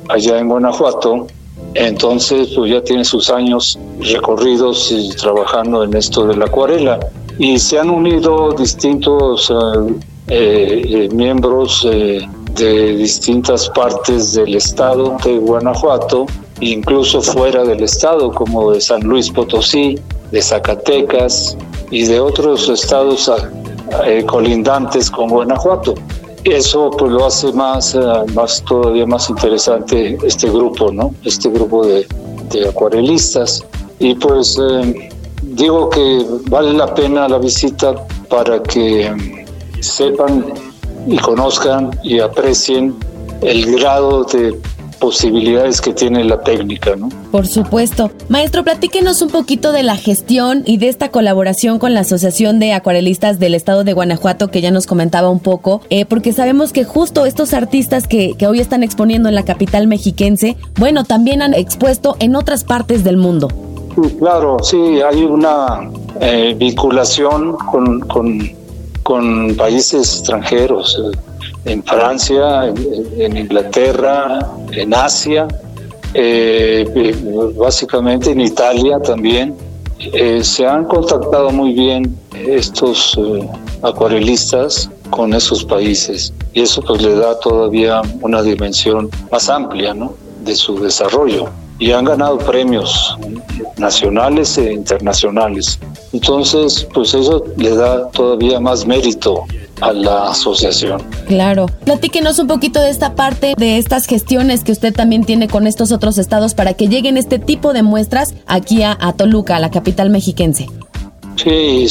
allá 0.09 0.39
en 0.39 0.49
Guanajuato, 0.49 1.27
entonces 1.75 2.53
pues 2.55 2.71
ya 2.71 2.83
tiene 2.83 3.05
sus 3.05 3.31
años 3.31 3.79
recorridos 4.01 4.91
y 4.93 5.11
trabajando 5.11 5.85
en 5.85 5.95
esto 5.95 6.27
de 6.27 6.37
la 6.37 6.47
acuarela. 6.47 6.99
y 7.39 7.59
se 7.59 7.79
han 7.79 7.91
unido 7.91 8.53
distintos 8.53 9.53
miembros 11.13 11.87
de 12.55 12.97
distintas 12.97 13.69
partes 13.71 14.35
del 14.35 14.55
estado 14.55 15.17
de 15.25 15.39
Guanajuato, 15.39 16.27
incluso 16.61 17.21
fuera 17.21 17.65
del 17.65 17.83
estado, 17.83 18.31
como 18.33 18.73
de 18.73 18.81
San 18.81 19.03
Luis 19.03 19.31
Potosí, 19.31 19.99
de 20.31 20.43
Zacatecas 20.43 21.57
y 21.91 22.05
de 22.05 22.21
otros 22.21 22.69
estados 22.69 23.31
eh, 24.05 24.25
colindantes 24.27 25.11
con 25.11 25.29
Guanajuato. 25.29 25.95
Eso 26.45 26.91
pues 26.91 27.11
lo 27.11 27.25
hace 27.27 27.53
más, 27.53 27.95
eh, 27.95 28.01
más 28.35 28.63
todavía 28.65 29.07
más 29.07 29.31
interesante 29.31 30.19
este 30.23 30.49
grupo, 30.51 30.93
¿no? 30.93 31.15
Este 31.25 31.49
grupo 31.49 31.87
de, 31.87 32.07
acuarelistas. 32.69 33.65
Y 33.99 34.15
pues 34.15 34.59
eh, 34.61 35.09
digo 35.43 35.89
que 35.89 36.25
vale 36.49 36.75
la 36.75 36.95
pena 36.95 37.27
la 37.29 37.39
visita 37.39 37.95
para 38.29 38.63
que 38.63 39.11
sepan 39.81 40.53
y 41.07 41.17
conozcan 41.19 41.99
y 42.03 42.21
aprecien 42.21 42.95
el 43.41 43.79
grado 43.79 44.25
de 44.25 44.59
posibilidades 45.05 45.83
que 45.83 45.93
tiene 45.93 46.25
la 46.25 46.41
técnica, 46.41 46.97
¿no? 46.97 47.11
Por 47.31 47.47
supuesto. 47.47 48.11
Maestro, 48.31 48.65
platíquenos 48.65 49.21
un 49.21 49.29
poquito 49.29 49.71
de 49.73 49.83
la 49.83 49.97
gestión 49.97 50.63
y 50.65 50.79
de 50.79 50.89
esta 50.89 51.11
colaboración 51.11 51.79
con 51.79 51.93
la 51.93 52.01
Asociación 52.01 52.59
de 52.59 52.73
Acuarelistas 52.73 53.39
del 53.39 53.55
Estado 53.55 53.85
de 53.85 53.93
Guanajuato, 53.93 54.49
que 54.49 54.63
ya 54.63 54.71
nos 54.71 54.87
comentaba 54.87 55.29
un 55.29 55.41
poco, 55.41 55.83
eh, 55.91 56.07
porque 56.07 56.33
sabemos 56.33 56.73
que 56.73 56.85
justo 56.85 57.27
estos 57.27 57.53
artistas 57.53 58.09
que, 58.09 58.33
que, 58.39 58.47
hoy 58.47 58.61
están 58.61 58.83
exponiendo 58.83 59.29
en 59.29 59.35
la 59.35 59.45
capital 59.45 59.89
mexiquense, 59.89 60.57
bueno, 60.79 61.05
también 61.05 61.43
han 61.43 61.53
expuesto 61.53 62.17
en 62.19 62.35
otras 62.35 62.65
partes 62.65 63.05
del 63.05 63.19
mundo. 63.19 63.49
Claro, 64.19 64.57
sí, 64.63 65.03
hay 65.03 65.23
una 65.23 65.91
eh, 66.19 66.55
vinculación 66.59 67.59
con, 67.59 68.01
con 68.01 68.41
con 69.05 69.55
países 69.55 70.17
extranjeros, 70.17 70.99
eh, 70.99 71.17
en 71.65 71.83
Francia, 71.83 72.67
en, 72.67 73.37
Inglaterra, 73.37 74.39
en 74.73 74.95
Asia, 74.95 75.49
eh, 76.15 76.85
eh, 76.95 77.17
básicamente 77.57 78.31
en 78.31 78.41
Italia 78.41 78.99
también. 79.01 79.55
se 80.43 80.67
han 80.67 80.85
contactado 80.85 81.51
muy 81.51 81.73
bien 81.73 82.19
estos 82.47 83.19
acuarelistas 83.83 84.91
con 85.11 85.33
esos 85.33 85.65
países 85.65 86.33
y 86.53 86.63
eso 86.63 86.83
pues 86.83 87.03
le 87.03 87.15
da 87.15 87.39
todavía 87.41 88.03
una 88.21 88.43
dimensión 88.43 89.09
más 89.31 89.49
amplia 89.49 89.95
¿no? 89.95 90.15
de 90.45 90.55
su 90.55 90.79
desarrollo 90.79 91.49
y 91.79 91.93
han 91.93 92.05
ganado 92.05 92.39
premios 92.39 93.17
nacionales 93.77 94.57
e 94.59 94.73
internacionales. 94.73 95.79
Entonces, 96.13 96.87
pues 96.95 97.15
eso 97.15 97.45
le 97.57 97.75
da 97.75 98.09
todavía 98.11 98.61
más 98.61 98.87
mérito 98.87 99.45
a 99.81 99.93
la 99.93 100.31
asociación. 100.31 101.03
Claro. 101.27 101.67
Platíquenos 101.85 102.39
un 102.39 102.47
poquito 102.47 102.81
de 102.81 102.91
esta 102.91 103.15
parte, 103.15 103.55
de 103.57 103.79
estas 103.79 104.07
gestiones 104.07 104.65
que 104.65 104.73
usted 104.73 104.95
también 104.95 105.25
tiene 105.25 105.49
con 105.49 105.67
estos 105.67 105.93
otros 105.93 106.19
estados 106.19 106.55
para 106.55 106.75
que 106.75 106.89
lleguen 106.89 107.17
este 107.17 107.39
tipo 107.39 107.73
de 107.73 107.83
muestras 107.83 108.35
aquí 108.47 108.83
a, 108.83 108.97
Toluca, 109.17 109.57
a 109.57 109.61
la 109.61 109.71
capital 109.71 110.11
mexiquense. 110.11 110.69
Sí, 111.37 111.87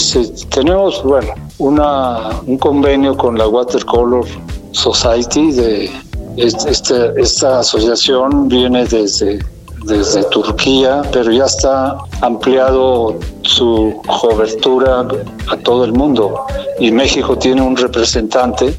tenemos, 0.50 1.04
bueno, 1.04 1.34
una, 1.58 2.30
un 2.46 2.58
convenio 2.58 3.16
con 3.18 3.38
la 3.38 3.48
Watercolor 3.48 4.26
Society 4.72 5.52
de 5.52 5.92
este, 6.38 6.72
esta 7.18 7.60
asociación 7.60 8.48
viene 8.48 8.86
desde 8.86 9.40
desde 9.84 10.24
Turquía, 10.26 11.02
pero 11.12 11.32
ya 11.32 11.46
está 11.46 11.98
ampliado 12.22 13.18
su 13.42 14.02
cobertura 14.22 15.06
a 15.50 15.58
todo 15.58 15.86
el 15.86 15.94
mundo. 15.94 16.46
Y 16.80 16.92
México 16.92 17.38
tiene 17.38 17.62
un 17.62 17.76
representante, 17.76 18.78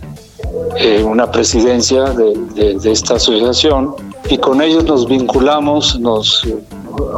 eh, 0.76 1.02
una 1.02 1.30
presidencia 1.30 2.04
de, 2.04 2.78
esta 2.84 3.14
asociación, 3.14 3.94
y 4.28 4.38
con 4.38 4.62
ellos 4.62 4.84
nos 4.84 5.06
vinculamos, 5.06 5.98
nos 6.00 6.46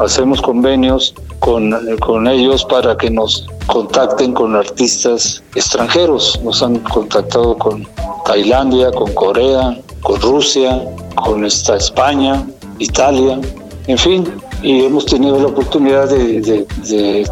hacemos 0.01 0.43
convenios 0.43 1.14
con, 1.39 1.74
con 1.99 2.26
ellos 2.26 2.64
para 2.64 2.97
que 2.97 3.11
nos 3.11 3.47
contacten 3.66 4.32
con 4.32 4.57
artistas 4.57 5.43
extranjeros. 5.55 6.41
Nos 6.43 6.62
han 6.62 6.78
contactado 6.80 7.57
con 7.57 7.87
Tailandia, 8.24 8.91
con 8.91 9.12
Corea, 9.14 9.78
con 10.03 10.20
Rusia, 10.20 10.82
con 11.14 11.45
esta 11.45 11.76
España, 11.76 12.47
Italia, 12.78 13.41
en 13.87 13.99
fin, 13.99 14.24
y 14.62 14.84
hemos 14.84 15.07
tenido 15.07 15.39
la 15.39 15.47
oportunidad 15.47 16.09
de, 16.09 16.66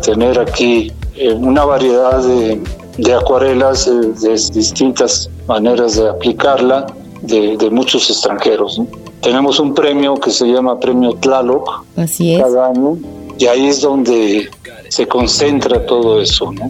tener 0.03 0.39
aquí 0.39 0.93
eh, 1.17 1.33
una 1.33 1.65
variedad 1.65 2.23
de, 2.23 3.15
acuarelas 3.15 3.89
eh, 3.89 3.91
de 4.21 4.31
distintas 4.53 5.29
maneras 5.49 5.97
de 5.97 6.09
aplicarla 6.09 6.87
de, 7.23 7.69
muchos 7.71 8.09
extranjeros. 8.09 8.81
Tenemos 9.21 9.59
un 9.59 9.75
premio 9.75 10.15
que 10.15 10.31
se 10.31 10.47
llama 10.47 10.79
Premio 10.79 11.15
Tlaloc 11.15 11.85
Así 11.97 12.35
es. 12.35 12.43
cada 12.43 12.69
año 12.69 12.99
y 13.39 13.47
ahí 13.47 13.67
es 13.67 13.81
donde 13.81 14.49
se 14.89 15.09
concentra 15.09 15.85
todo 15.87 16.21
eso. 16.21 16.53
¿no? 16.53 16.69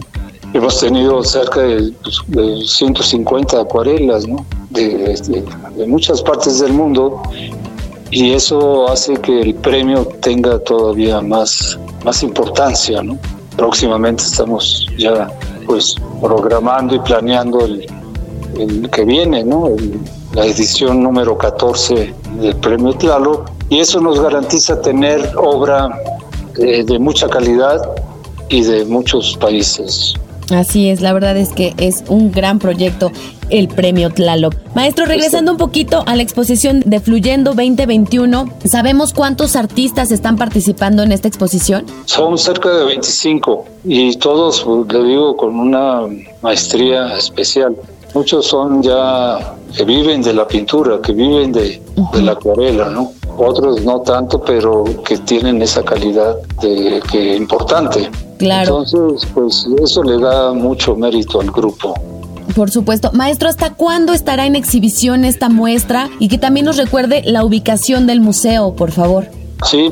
Hemos 0.53 0.79
tenido 0.79 1.21
cerca 1.23 1.61
de, 1.61 1.93
150 2.65 3.51
pues, 3.51 3.63
acuarelas 3.63 4.25
¿no? 4.25 4.45
de, 4.69 5.43
de 5.75 5.85
muchas 5.85 6.21
partes 6.23 6.59
del 6.59 6.73
mundo 6.73 7.21
y 8.15 8.31
eso 8.31 8.89
hace 8.89 9.13
que 9.15 9.41
el 9.41 9.55
premio 9.55 10.05
tenga 10.21 10.57
todavía 10.59 11.19
más, 11.19 11.77
más 12.05 12.23
importancia, 12.23 13.03
¿no? 13.03 13.17
Próximamente 13.57 14.23
estamos 14.23 14.87
ya 14.97 15.29
pues 15.65 15.95
programando 16.21 16.95
y 16.95 16.99
planeando 16.99 17.65
el, 17.65 17.85
el 18.57 18.89
que 18.89 19.03
viene, 19.03 19.43
¿no? 19.43 19.69
la 20.33 20.45
edición 20.45 21.03
número 21.03 21.37
14 21.37 22.13
del 22.39 22.55
premio 22.57 22.93
Tlalo 22.93 23.43
y 23.69 23.79
eso 23.79 23.99
nos 23.99 24.21
garantiza 24.21 24.81
tener 24.81 25.31
obra 25.35 25.89
de, 26.55 26.85
de 26.85 26.99
mucha 26.99 27.27
calidad 27.27 27.81
y 28.47 28.61
de 28.61 28.85
muchos 28.85 29.35
países. 29.41 30.13
Así 30.51 30.89
es, 30.89 31.01
la 31.01 31.11
verdad 31.11 31.35
es 31.35 31.51
que 31.51 31.73
es 31.77 32.05
un 32.07 32.31
gran 32.31 32.59
proyecto 32.59 33.11
el 33.49 33.67
premio 33.67 34.09
Tlaloc. 34.09 34.55
Maestro, 34.73 35.05
regresando 35.05 35.51
un 35.51 35.57
poquito 35.57 36.03
a 36.05 36.15
la 36.15 36.23
exposición 36.23 36.81
de 36.85 36.99
Fluyendo 36.99 37.53
2021, 37.53 38.49
¿sabemos 38.65 39.13
cuántos 39.13 39.55
artistas 39.55 40.11
están 40.11 40.35
participando 40.35 41.03
en 41.03 41.11
esta 41.11 41.27
exposición? 41.27 41.85
Son 42.05 42.37
cerca 42.37 42.69
de 42.69 42.85
25 42.85 43.65
y 43.85 44.15
todos, 44.17 44.65
le 44.91 45.03
digo, 45.03 45.37
con 45.37 45.59
una 45.59 46.01
maestría 46.41 47.15
especial. 47.15 47.75
Muchos 48.13 48.45
son 48.45 48.81
ya 48.81 49.55
que 49.75 49.83
viven 49.83 50.21
de 50.21 50.33
la 50.33 50.47
pintura, 50.47 51.01
que 51.01 51.11
viven 51.11 51.51
de, 51.51 51.81
la 52.21 52.31
acuarela, 52.31 52.89
¿no? 52.89 53.11
Otros 53.37 53.83
no 53.83 53.99
tanto, 54.01 54.41
pero 54.41 54.85
que 55.03 55.17
tienen 55.17 55.61
esa 55.61 55.83
calidad 55.83 56.37
de 56.61 57.01
que 57.11 57.35
importante. 57.35 58.09
Claro. 58.37 58.83
Entonces, 58.85 59.29
pues 59.33 59.67
eso 59.83 60.03
le 60.03 60.17
da 60.17 60.53
mucho 60.53 60.95
mérito 60.95 61.41
al 61.41 61.51
grupo. 61.51 61.93
Por 62.55 62.71
supuesto. 62.71 63.11
Maestro, 63.11 63.49
¿hasta 63.49 63.73
cuándo 63.73 64.13
estará 64.13 64.45
en 64.45 64.55
exhibición 64.55 65.25
esta 65.25 65.49
muestra? 65.49 66.09
Y 66.19 66.29
que 66.29 66.37
también 66.37 66.65
nos 66.65 66.77
recuerde 66.77 67.21
la 67.25 67.43
ubicación 67.43 68.07
del 68.07 68.21
museo, 68.21 68.75
por 68.75 68.91
favor. 68.91 69.25
Sí, 69.69 69.89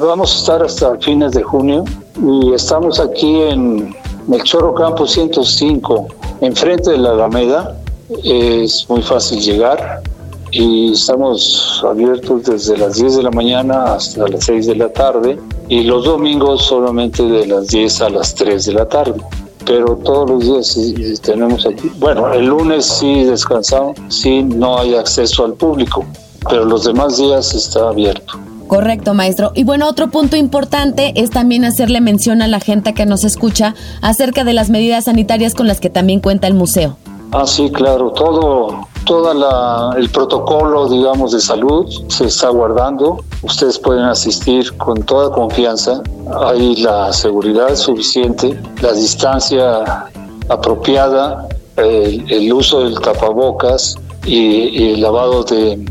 vamos 0.00 0.34
a 0.34 0.38
estar 0.38 0.62
hasta 0.62 0.96
fines 0.98 1.32
de 1.32 1.42
junio 1.44 1.84
y 2.20 2.52
estamos 2.52 2.98
aquí 2.98 3.42
en 3.42 3.94
Melchoro 4.26 4.74
Campo 4.74 5.06
105, 5.06 6.08
enfrente 6.40 6.90
de 6.90 6.98
la 6.98 7.10
Alameda. 7.10 7.76
Es 8.24 8.86
muy 8.88 9.02
fácil 9.02 9.40
llegar 9.40 10.02
y 10.50 10.92
estamos 10.92 11.80
abiertos 11.88 12.42
desde 12.42 12.76
las 12.76 12.96
10 12.96 13.18
de 13.18 13.22
la 13.22 13.30
mañana 13.30 13.94
hasta 13.94 14.26
las 14.26 14.46
6 14.46 14.66
de 14.66 14.74
la 14.74 14.92
tarde 14.92 15.38
y 15.68 15.84
los 15.84 16.04
domingos 16.04 16.64
solamente 16.64 17.22
de 17.22 17.46
las 17.46 17.68
10 17.68 18.00
a 18.00 18.10
las 18.10 18.34
3 18.34 18.66
de 18.66 18.72
la 18.72 18.88
tarde 18.88 19.20
pero 19.66 19.96
todos 19.96 20.30
los 20.30 20.44
días 20.44 20.66
sí, 20.66 21.14
tenemos 21.22 21.66
aquí. 21.66 21.90
Bueno, 21.98 22.32
el 22.32 22.46
lunes 22.46 22.86
sí 22.86 23.24
descansamos, 23.24 23.96
sí 24.08 24.42
no 24.42 24.78
hay 24.78 24.94
acceso 24.94 25.44
al 25.44 25.54
público, 25.54 26.04
pero 26.48 26.64
los 26.64 26.84
demás 26.84 27.16
días 27.16 27.54
está 27.54 27.88
abierto. 27.88 28.38
Correcto, 28.66 29.14
maestro. 29.14 29.50
Y 29.54 29.64
bueno, 29.64 29.88
otro 29.88 30.10
punto 30.10 30.36
importante 30.36 31.12
es 31.16 31.30
también 31.30 31.64
hacerle 31.64 32.00
mención 32.00 32.40
a 32.40 32.46
la 32.46 32.60
gente 32.60 32.94
que 32.94 33.04
nos 33.04 33.24
escucha 33.24 33.74
acerca 34.00 34.44
de 34.44 34.52
las 34.52 34.70
medidas 34.70 35.06
sanitarias 35.06 35.54
con 35.54 35.66
las 35.66 35.80
que 35.80 35.90
también 35.90 36.20
cuenta 36.20 36.46
el 36.46 36.54
museo. 36.54 36.96
Ah, 37.32 37.46
sí, 37.46 37.70
claro, 37.70 38.10
todo, 38.10 38.88
todo 39.04 39.92
el 39.96 40.10
protocolo, 40.10 40.88
digamos, 40.88 41.32
de 41.32 41.40
salud 41.40 41.86
se 42.08 42.26
está 42.26 42.48
guardando. 42.50 43.22
Ustedes 43.42 43.78
pueden 43.78 44.04
asistir 44.04 44.76
con 44.76 45.02
toda 45.02 45.30
confianza. 45.30 46.02
Hay 46.44 46.76
la 46.76 47.12
seguridad 47.12 47.74
suficiente, 47.76 48.60
la 48.80 48.92
distancia 48.92 50.08
apropiada, 50.48 51.48
el, 51.76 52.52
uso 52.52 52.84
del 52.84 53.00
tapabocas 53.00 53.96
y, 54.24 54.92
el 54.92 55.00
lavado 55.00 55.44
de, 55.44 55.84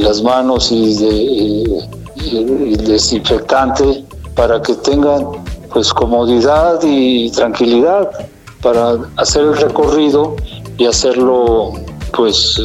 las 0.00 0.22
manos 0.22 0.70
y, 0.70 0.94
de, 0.96 2.76
desinfectante 2.84 4.04
para 4.34 4.60
que 4.60 4.74
tengan 4.74 5.26
pues 5.72 5.92
comodidad 5.92 6.80
y 6.82 7.30
tranquilidad 7.30 8.10
para 8.62 8.98
hacer 9.16 9.42
el 9.42 9.56
recorrido 9.56 10.36
y 10.76 10.86
hacerlo 10.86 11.72
pues 12.10 12.60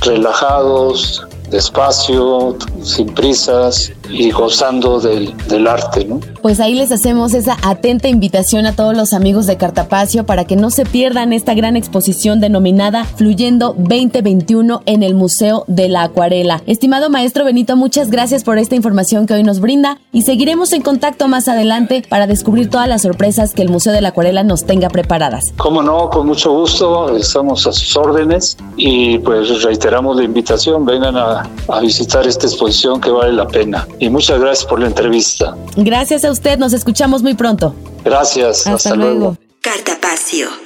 relajados, 0.00 1.22
despacio, 1.50 2.56
sin 2.82 3.12
prisas 3.14 3.92
y 4.10 4.30
gozando 4.30 5.00
del, 5.00 5.34
del, 5.48 5.66
arte. 5.66 6.04
¿no? 6.04 6.20
Pues 6.42 6.60
ahí 6.60 6.74
les 6.74 6.92
hacemos 6.92 7.34
esa 7.34 7.56
atenta 7.62 8.08
invitación 8.08 8.66
a 8.66 8.74
todos 8.74 8.96
los 8.96 9.12
amigos 9.12 9.46
de 9.46 9.56
Cartapacio 9.56 10.24
para 10.24 10.44
que 10.44 10.56
no 10.56 10.70
se 10.70 10.84
pierdan 10.84 11.32
esta 11.32 11.54
gran 11.54 11.76
exposición 11.76 12.40
denominada 12.40 13.04
Fluyendo 13.04 13.74
2021 13.76 14.82
en 14.86 15.02
el 15.02 15.14
Museo 15.14 15.64
de 15.66 15.88
la 15.88 16.02
Acuarela. 16.02 16.62
Estimado 16.66 17.10
maestro 17.10 17.44
Benito, 17.44 17.76
muchas 17.76 18.10
gracias 18.10 18.44
por 18.44 18.58
esta 18.58 18.74
información 18.74 19.26
que 19.26 19.34
hoy 19.34 19.42
nos 19.42 19.60
brinda 19.60 19.98
y 20.12 20.22
seguiremos 20.22 20.72
en 20.72 20.82
contacto 20.82 21.28
más 21.28 21.48
adelante 21.48 22.02
para 22.08 22.26
descubrir 22.26 22.70
todas 22.70 22.88
las 22.88 23.02
sorpresas 23.02 23.54
que 23.54 23.62
el 23.62 23.70
Museo 23.70 23.92
de 23.92 24.00
la 24.00 24.08
Acuarela 24.10 24.42
nos 24.42 24.64
tenga 24.64 24.88
preparadas. 24.88 25.52
Cómo 25.56 25.82
no, 25.82 26.10
con 26.10 26.26
mucho 26.26 26.52
gusto, 26.52 27.16
estamos 27.16 27.66
a 27.66 27.72
sus 27.72 27.96
órdenes 27.96 28.56
y 28.76 29.18
pues 29.18 29.62
reiteramos 29.62 30.16
la 30.16 30.24
invitación, 30.24 30.84
vengan 30.84 31.16
a, 31.16 31.48
a 31.68 31.80
visitar 31.80 32.26
esta 32.26 32.46
exposición 32.46 33.00
que 33.00 33.10
vale 33.10 33.32
la 33.32 33.46
pena 33.46 33.86
y 33.98 34.08
muchas 34.10 34.40
gracias 34.40 34.66
por 34.66 34.80
la 34.80 34.86
entrevista. 34.86 35.56
Gracias 35.76 36.24
a 36.24 36.30
usted, 36.30 36.58
nos 36.58 36.72
escuchamos 36.72 37.22
muy 37.22 37.34
pronto. 37.34 37.74
Gracias, 38.04 38.66
hasta, 38.66 38.94
luego. 38.94 39.14
luego. 39.14 39.36
Cartapacio. 39.60 40.63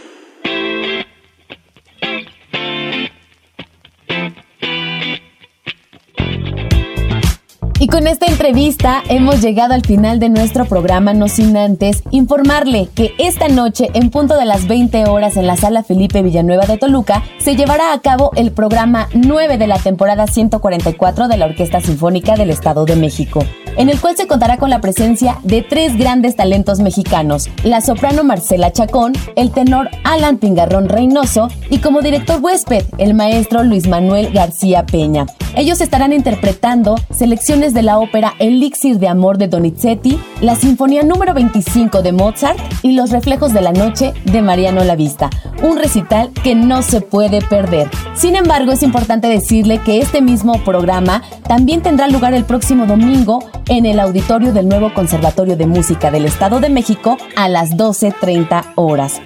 Con 7.91 8.07
esta 8.07 8.27
entrevista 8.27 9.03
hemos 9.09 9.41
llegado 9.41 9.73
al 9.73 9.81
final 9.81 10.21
de 10.21 10.29
nuestro 10.29 10.67
programa, 10.67 11.15
no 11.15 11.27
sin 11.27 11.57
antes 11.57 12.03
informarle 12.11 12.89
que 12.95 13.15
esta 13.19 13.49
noche, 13.49 13.89
en 13.95 14.11
punto 14.11 14.37
de 14.37 14.45
las 14.45 14.69
20 14.69 15.07
horas 15.07 15.39
en 15.39 15.47
la 15.47 15.57
sala 15.57 15.83
Felipe 15.83 16.21
Villanueva 16.21 16.67
de 16.67 16.77
Toluca, 16.77 17.23
se 17.39 17.57
llevará 17.57 17.95
a 17.95 18.01
cabo 18.01 18.31
el 18.37 18.53
programa 18.53 19.09
9 19.15 19.57
de 19.57 19.67
la 19.67 19.79
temporada 19.79 20.27
144 20.27 21.29
de 21.29 21.37
la 21.39 21.47
Orquesta 21.47 21.81
Sinfónica 21.81 22.37
del 22.37 22.51
Estado 22.51 22.85
de 22.85 22.97
México 22.97 23.43
en 23.79 23.89
el 23.89 24.01
cual 24.01 24.17
se 24.17 24.27
contará 24.27 24.59
con 24.59 24.71
la 24.71 24.81
presencia 24.81 25.39
de 25.45 25.63
tres 25.63 25.97
grandes 25.97 26.35
talentos 26.37 26.81
mexicanos, 26.81 27.49
la 27.63 27.81
soprano 27.81 28.25
Marcela 28.25 28.73
Chacón, 28.73 29.13
el 29.37 29.53
tenor 29.53 29.89
Alan 30.03 30.39
Pingarrón 30.39 30.89
Reynoso 30.89 31.49
y 31.71 31.79
como 31.79 32.03
director 32.03 32.41
huésped, 32.43 32.85
el 32.99 33.15
maestro 33.15 33.63
Luis 33.63 33.87
Manuel 33.87 34.33
García 34.33 34.85
Peña. 34.85 35.27
Ellos 35.59 35.81
estarán 35.81 36.13
interpretando 36.13 36.95
selecciones 37.11 37.75
de 37.75 37.83
la 37.83 37.99
ópera 37.99 38.35
Elixir 38.39 39.01
de 39.01 39.09
Amor 39.09 39.39
de 39.39 39.49
Donizetti, 39.49 40.17
la 40.41 40.55
Sinfonía 40.55 41.03
número 41.03 41.35
25 41.35 42.01
de 42.01 42.13
Mozart 42.13 42.61
y 42.85 42.93
Los 42.93 43.11
Reflejos 43.11 43.53
de 43.53 43.61
la 43.61 43.73
Noche 43.73 44.15
de 44.27 44.41
Mariano 44.41 44.85
Lavista, 44.85 45.31
un 45.65 45.77
recital 45.77 46.31
que 46.45 46.55
no 46.55 46.83
se 46.83 47.01
puede 47.01 47.41
perder. 47.41 47.91
Sin 48.15 48.37
embargo, 48.37 48.71
es 48.71 48.85
importante 48.85 49.27
decirle 49.27 49.81
que 49.85 49.99
este 49.99 50.23
mismo 50.23 50.63
programa 50.65 51.25
también 51.49 51.83
tendrá 51.83 52.07
lugar 52.07 52.35
el 52.35 52.45
próximo 52.45 52.87
domingo 52.87 53.41
en 53.69 53.85
el 53.85 53.99
auditorio 53.99 54.53
del 54.53 54.69
nuevo 54.69 54.95
Conservatorio 54.95 55.57
de 55.57 55.67
Música 55.67 56.13
del 56.13 56.27
Estado 56.27 56.61
de 56.61 56.69
México 56.69 57.19
a 57.35 57.49
las 57.49 57.71
12.30 57.71 58.75
horas. 58.77 59.21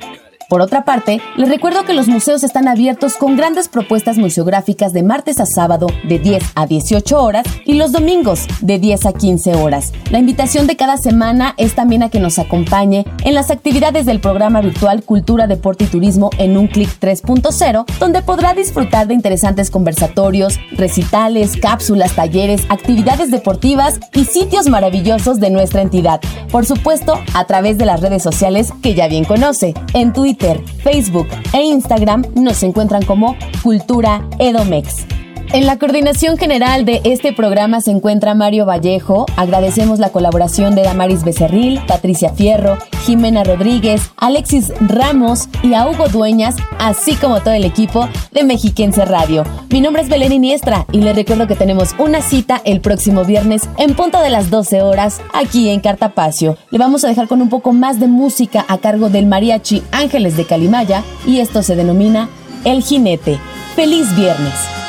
Por 0.53 0.61
otra 0.61 0.85
parte, 0.85 1.23
les 1.39 1.49
recuerdo 1.49 1.87
que 1.87 1.95
los 1.95 2.09
museos 2.09 2.45
están 2.45 2.69
abiertos 2.69 3.17
con 3.17 3.39
grandes 3.39 3.69
propuestas 3.69 4.19
museográficas 4.19 4.93
de 4.93 5.03
martes 5.03 5.41
a 5.41 5.47
sábado 5.47 5.87
de 6.07 6.19
10 6.19 6.43
a 6.55 6.67
18 6.67 7.25
horas 7.25 7.47
y 7.65 7.73
los 7.73 7.91
domingos 7.91 8.47
de 8.61 8.79
10 8.79 9.07
a 9.07 9.13
15 9.15 9.55
horas. 9.55 9.95
La 10.11 10.19
invitación 10.19 10.67
de 10.67 10.77
cada 10.77 10.99
semana 10.99 11.55
es 11.57 11.75
también 11.75 12.03
a 12.03 12.11
que 12.11 12.21
nos 12.21 12.39
acompañe 12.39 13.07
en 13.25 13.33
las 13.33 13.51
actividades 13.51 14.05
del 14.05 14.21
programa 14.21 14.61
virtual 14.61 15.03
Cultura, 15.05 15.47
Deporte 15.47 15.85
y 15.85 15.87
Turismo 15.87 16.29
en 16.37 16.59
un 16.59 16.67
clic 16.67 16.91
3.0, 17.01 17.87
donde 17.99 18.21
podrá 18.21 18.53
disfrutar 18.53 19.07
de 19.07 19.15
interesantes 19.15 19.71
conversatorios, 19.71 20.61
recitales, 20.73 21.57
cápsulas, 21.57 22.15
talleres, 22.15 22.67
actividades 22.69 23.31
deportivas 23.31 24.01
y 24.13 24.27
sitios 24.27 24.69
maravillosos 24.69 25.41
de 25.41 25.49
nuestra 25.49 25.81
entidad. 25.81 26.21
Por 26.51 26.67
supuesto, 26.67 27.19
a 27.33 27.47
través 27.47 27.79
de 27.79 27.87
las 27.87 28.03
redes 28.03 28.23
sociales 28.23 28.71
que 28.83 28.95
ya 28.95 29.09
bien 29.09 29.25
conoce. 29.25 29.73
En 29.95 30.13
Twitter, 30.13 30.42
Facebook 30.83 31.29
e 31.53 31.63
Instagram 31.63 32.23
nos 32.35 32.63
encuentran 32.63 33.05
como 33.05 33.37
Cultura 33.63 34.27
Edomex. 34.39 35.07
En 35.55 35.67
la 35.67 35.79
coordinación 35.79 36.39
general 36.39 36.87
de 36.87 37.03
este 37.05 37.35
programa 37.35 37.83
se 37.83 37.91
encuentra 37.91 38.35
Mario 38.35 38.65
Vallejo. 38.65 39.27
Agradecemos 39.37 39.99
la 39.99 40.09
colaboración 40.09 40.75
de 40.75 40.83
Damaris 40.83 41.25
Becerril, 41.25 41.79
Patricia 41.87 42.33
Fierro, 42.33 42.79
Jimena 43.05 43.45
Rodríguez, 43.45 44.13
Alexis 44.17 44.73
Ramos 44.81 45.51
y 45.63 45.75
a 45.75 45.87
Hugo 45.87 46.09
Dueñas, 46.09 46.57
así 46.79 47.17
como 47.17 47.43
todo 47.43 47.53
el 47.53 47.65
equipo 47.65 48.09
de 48.31 48.45
Mexiquense 48.45 49.05
Radio. 49.05 49.45
Mi 49.69 49.83
nombre 49.83 50.01
es 50.01 50.09
Belén 50.09 50.33
Iniestra 50.33 50.87
y 50.91 51.03
les 51.03 51.15
recuerdo 51.15 51.47
que 51.47 51.55
tenemos 51.55 51.95
una 51.99 52.23
cita 52.23 52.63
el 52.65 52.81
próximo 52.81 53.27
viernes 53.27 53.69
en 53.77 53.95
punto 53.95 54.23
de 54.23 54.31
las 54.31 54.49
12 54.49 54.81
horas 54.81 55.21
aquí 55.35 55.69
en 55.69 55.81
Cartapacio. 55.81 56.57
Le 56.71 56.79
vamos 56.79 57.05
a 57.05 57.09
dejar 57.09 57.29
con 57.29 57.43
un 57.43 57.51
poco 57.51 57.75
más 57.75 58.01
de 58.01 58.07
música 58.07 58.65
a 58.69 58.79
cargo 58.79 59.11
del 59.11 59.27
mariachi 59.27 59.83
Ángeles 59.93 60.39
de 60.39 60.47
Calimaya 60.47 61.05
y 61.27 61.41
esto 61.41 61.63
se 61.63 61.77
denomina 61.77 62.31
El 62.65 62.83
Jinete. 62.83 63.39
¡Feliz 63.77 64.17
viernes! 64.17 64.82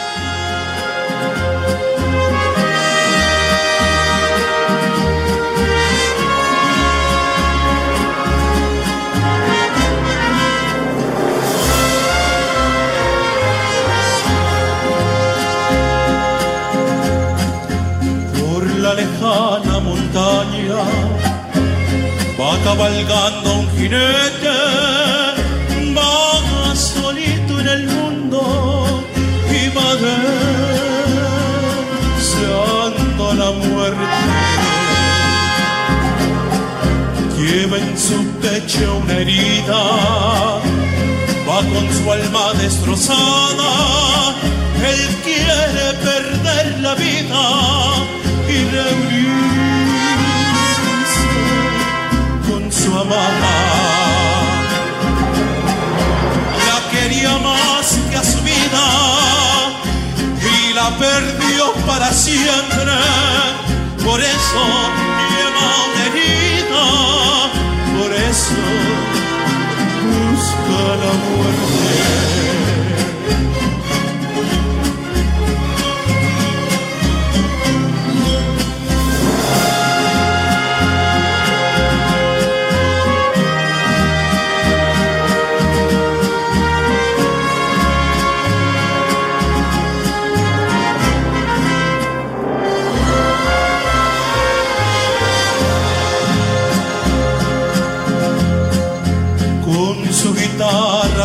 Por 64.54 64.83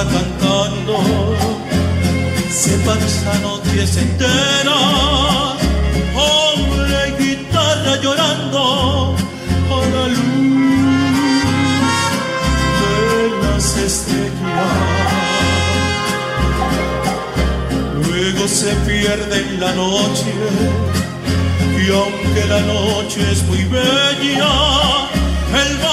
cantando, 0.05 1.35
se 2.51 2.77
pasa 2.79 3.39
noches 3.41 3.97
enteras, 3.97 5.57
hombre 6.15 6.99
y 7.09 7.23
guitarra 7.23 7.97
llorando 8.01 9.17
a 9.71 9.79
la 9.95 10.07
luz 10.09 10.99
de 12.81 13.15
las 13.43 13.67
estrellas. 13.77 14.75
Luego 18.07 18.43
se 18.47 18.73
pierde 18.87 19.37
en 19.41 19.61
la 19.61 19.73
noche, 19.73 20.33
y 21.77 21.91
aunque 21.91 22.43
la 22.49 22.61
noche 22.61 23.21
es 23.33 23.43
muy 23.45 23.65
bella, 23.65 24.53
él 25.55 25.88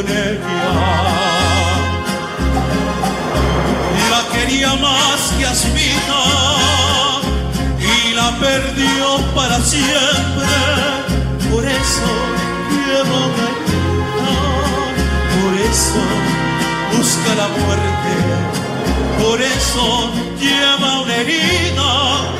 con 0.00 0.10
ella. 0.10 0.40
La 4.10 4.22
quería 4.32 4.74
más 4.76 5.32
que 5.36 5.46
a 5.46 5.50
Asmita 5.50 6.22
y 7.78 8.14
la 8.14 8.30
perdió 8.38 9.18
para 9.34 9.60
siempre. 9.60 10.52
Por 11.50 11.64
eso 11.64 12.10
quiero 12.70 13.16
verla, 13.36 14.38
por 15.36 15.52
eso 15.70 16.02
busca 16.96 17.34
la 17.34 17.48
muerte, 17.48 18.12
por 19.22 19.40
eso 19.42 20.12
lleva 20.40 21.00
una 21.02 21.16
herida 21.16 22.39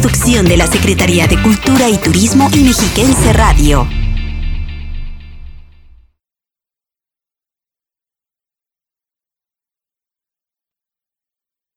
producción 0.00 0.44
de 0.46 0.56
la 0.56 0.66
Secretaría 0.66 1.28
de 1.28 1.40
Cultura 1.40 1.88
y 1.88 1.96
Turismo 1.98 2.48
y 2.52 2.64
Mexiquense 2.64 3.32
Radio. 3.32 3.86